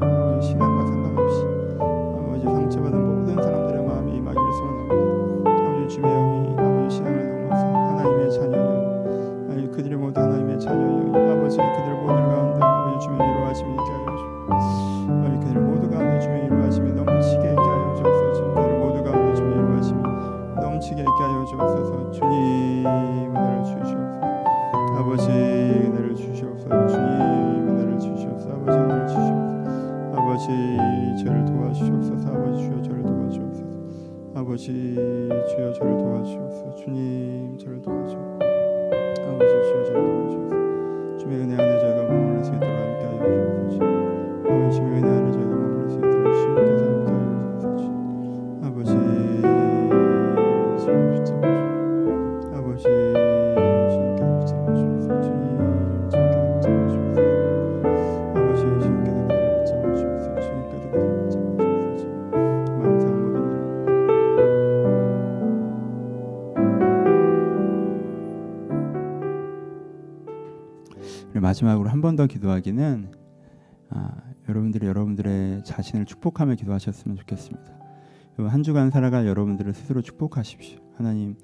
아버지 34.56 34.72
주여 34.72 35.74
저를 35.74 35.98
도와주옵소서. 35.98 36.76
주님 36.76 37.58
저를 37.58 37.82
도와주옵소서. 37.82 38.05
한 71.96 72.02
번 72.02 72.18
더 72.18 72.28
기도하기는 72.28 73.10
아, 73.92 74.18
여러분들이 74.50 74.86
여러분들의 74.86 75.64
자신을 75.64 76.04
축복하며 76.04 76.56
기도하셨으면 76.56 77.16
좋겠습니다. 77.16 77.72
한 78.38 78.64
주간 78.64 78.92
살아갈 78.92 79.26
여러분들을 79.26 79.74
스스로 79.74 80.02
축복하십시오. 80.02 80.82
하나님, 80.98 81.38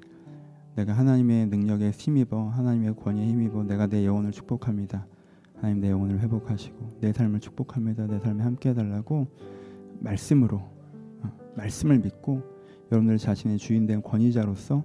내가 0.76 0.92
하나님의 0.92 1.48
능력에 1.48 1.92
힘입어 1.92 2.50
하나님의 2.50 2.98
권위에 2.98 3.28
힘입어 3.28 3.64
내가 3.64 3.88
내 3.88 4.06
영혼을 4.06 4.32
축복합니다. 4.32 5.08
하나님 5.56 5.80
내 5.80 5.90
영혼을 5.90 6.20
회복하시고 6.20 6.98
내 7.00 7.14
삶을 7.14 7.40
축복합니다. 7.40 8.08
내 8.08 8.20
삶에 8.20 8.44
함께 8.44 8.72
해달라고 8.72 9.28
말씀으로 10.02 10.58
어, 10.58 11.32
말씀을 11.56 12.00
믿고 12.00 12.44
여러분들 12.92 13.20
자신의 13.20 13.58
주인 13.58 13.86
된 13.86 14.02
권위자로서 14.02 14.84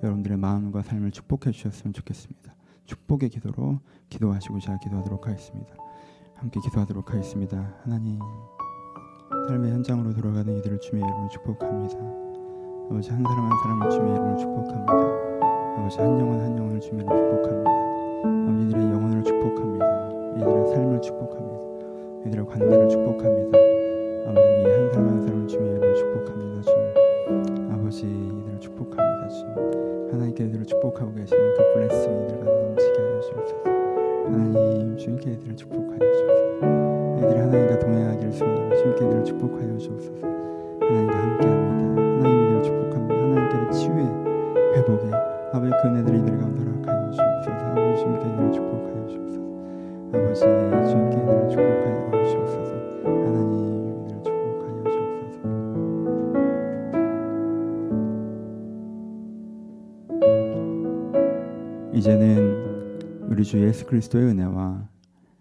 여러분들의 0.00 0.38
마음과 0.38 0.82
삶을 0.82 1.10
축복해 1.10 1.50
주셨으면 1.50 1.92
좋겠습니다. 1.92 2.57
축복의 2.88 3.28
기도로 3.28 3.80
기도하시고자 4.08 4.78
기도하도록 4.78 5.26
하겠습니다. 5.26 5.74
함께 6.36 6.58
기도하도록 6.60 7.10
하겠습니다. 7.12 7.74
하나님 7.84 8.18
삶의 9.48 9.72
현장으로 9.72 10.14
돌아가는 10.14 10.56
이들을 10.58 10.80
주님의 10.80 11.06
이름으로 11.08 11.28
축복합니다. 11.28 11.98
아버지 12.90 13.10
한 13.10 13.22
사람 13.22 13.44
한 13.44 13.52
사람을 13.62 13.90
주님의 13.90 14.12
이름으로 14.14 14.36
축복합니다. 14.38 14.92
아버지 15.78 15.98
한 15.98 16.18
영혼 16.18 16.40
한 16.40 16.56
영혼을 16.56 16.80
주님의 16.80 17.04
이름으로 17.04 17.42
축복합니다. 17.42 17.70
아버지 18.24 18.64
이들의 18.66 18.84
영혼을 18.90 19.22
축복합니다. 19.24 20.08
이들의 20.38 20.66
삶을 20.72 21.02
축복합니다. 21.02 22.26
이들의 22.26 22.46
관계를 22.46 22.88
축복합니다. 22.88 23.58
아버지 24.30 24.62
이 24.62 24.64
한 24.64 24.90
사람 24.92 25.08
한 25.08 25.22
사람을 25.22 25.46
주님의 25.48 25.70
이름으로 25.72 25.94
축복합니다. 25.94 26.62
주님 26.62 27.70
아버지 27.72 28.06
이들을 28.06 28.60
축복합니다. 28.60 29.28
주님 29.28 29.87
하나님께 30.18 30.44
이들을 30.46 30.66
축복하고 30.66 31.14
계시는 31.14 31.54
그 31.54 31.72
블레싱 31.74 32.24
이들 32.24 32.40
가득 32.40 32.62
넘치게 32.62 32.98
하여 32.98 33.20
주옵소서. 33.20 33.62
하나님 34.26 34.96
주님께 34.96 35.30
이들을 35.30 35.56
축복하여 35.56 35.98
주옵소서. 35.98 37.18
이들이 37.18 37.38
하나님과 37.38 37.78
동행하기를 37.78 38.32
소원하며 38.32 38.76
주님께 38.76 39.04
이들을 39.04 39.24
축복하여 39.24 39.78
주옵소서. 39.78 40.37
예수 63.78 63.86
그리스도의 63.86 64.30
은혜와 64.30 64.88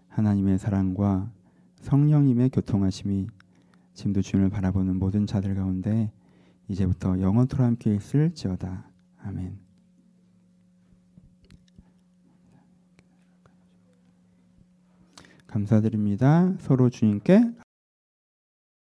하나님의 0.10 0.60
사랑과 0.60 1.32
성령님의 1.82 2.52
교통하심이 2.52 3.26
지금도 3.96 4.22
주님을 4.22 4.52
바라보는 4.52 5.00
모든 5.00 5.26
자들 5.26 5.56
가운데 5.56 6.12
이제부터 6.68 7.20
영원토록 7.20 7.66
함께 7.66 7.96
있을지어다. 7.96 8.92
아멘. 9.24 9.58
감사드립니다. 15.48 16.54
서로 16.60 16.92
주님께 16.92 17.42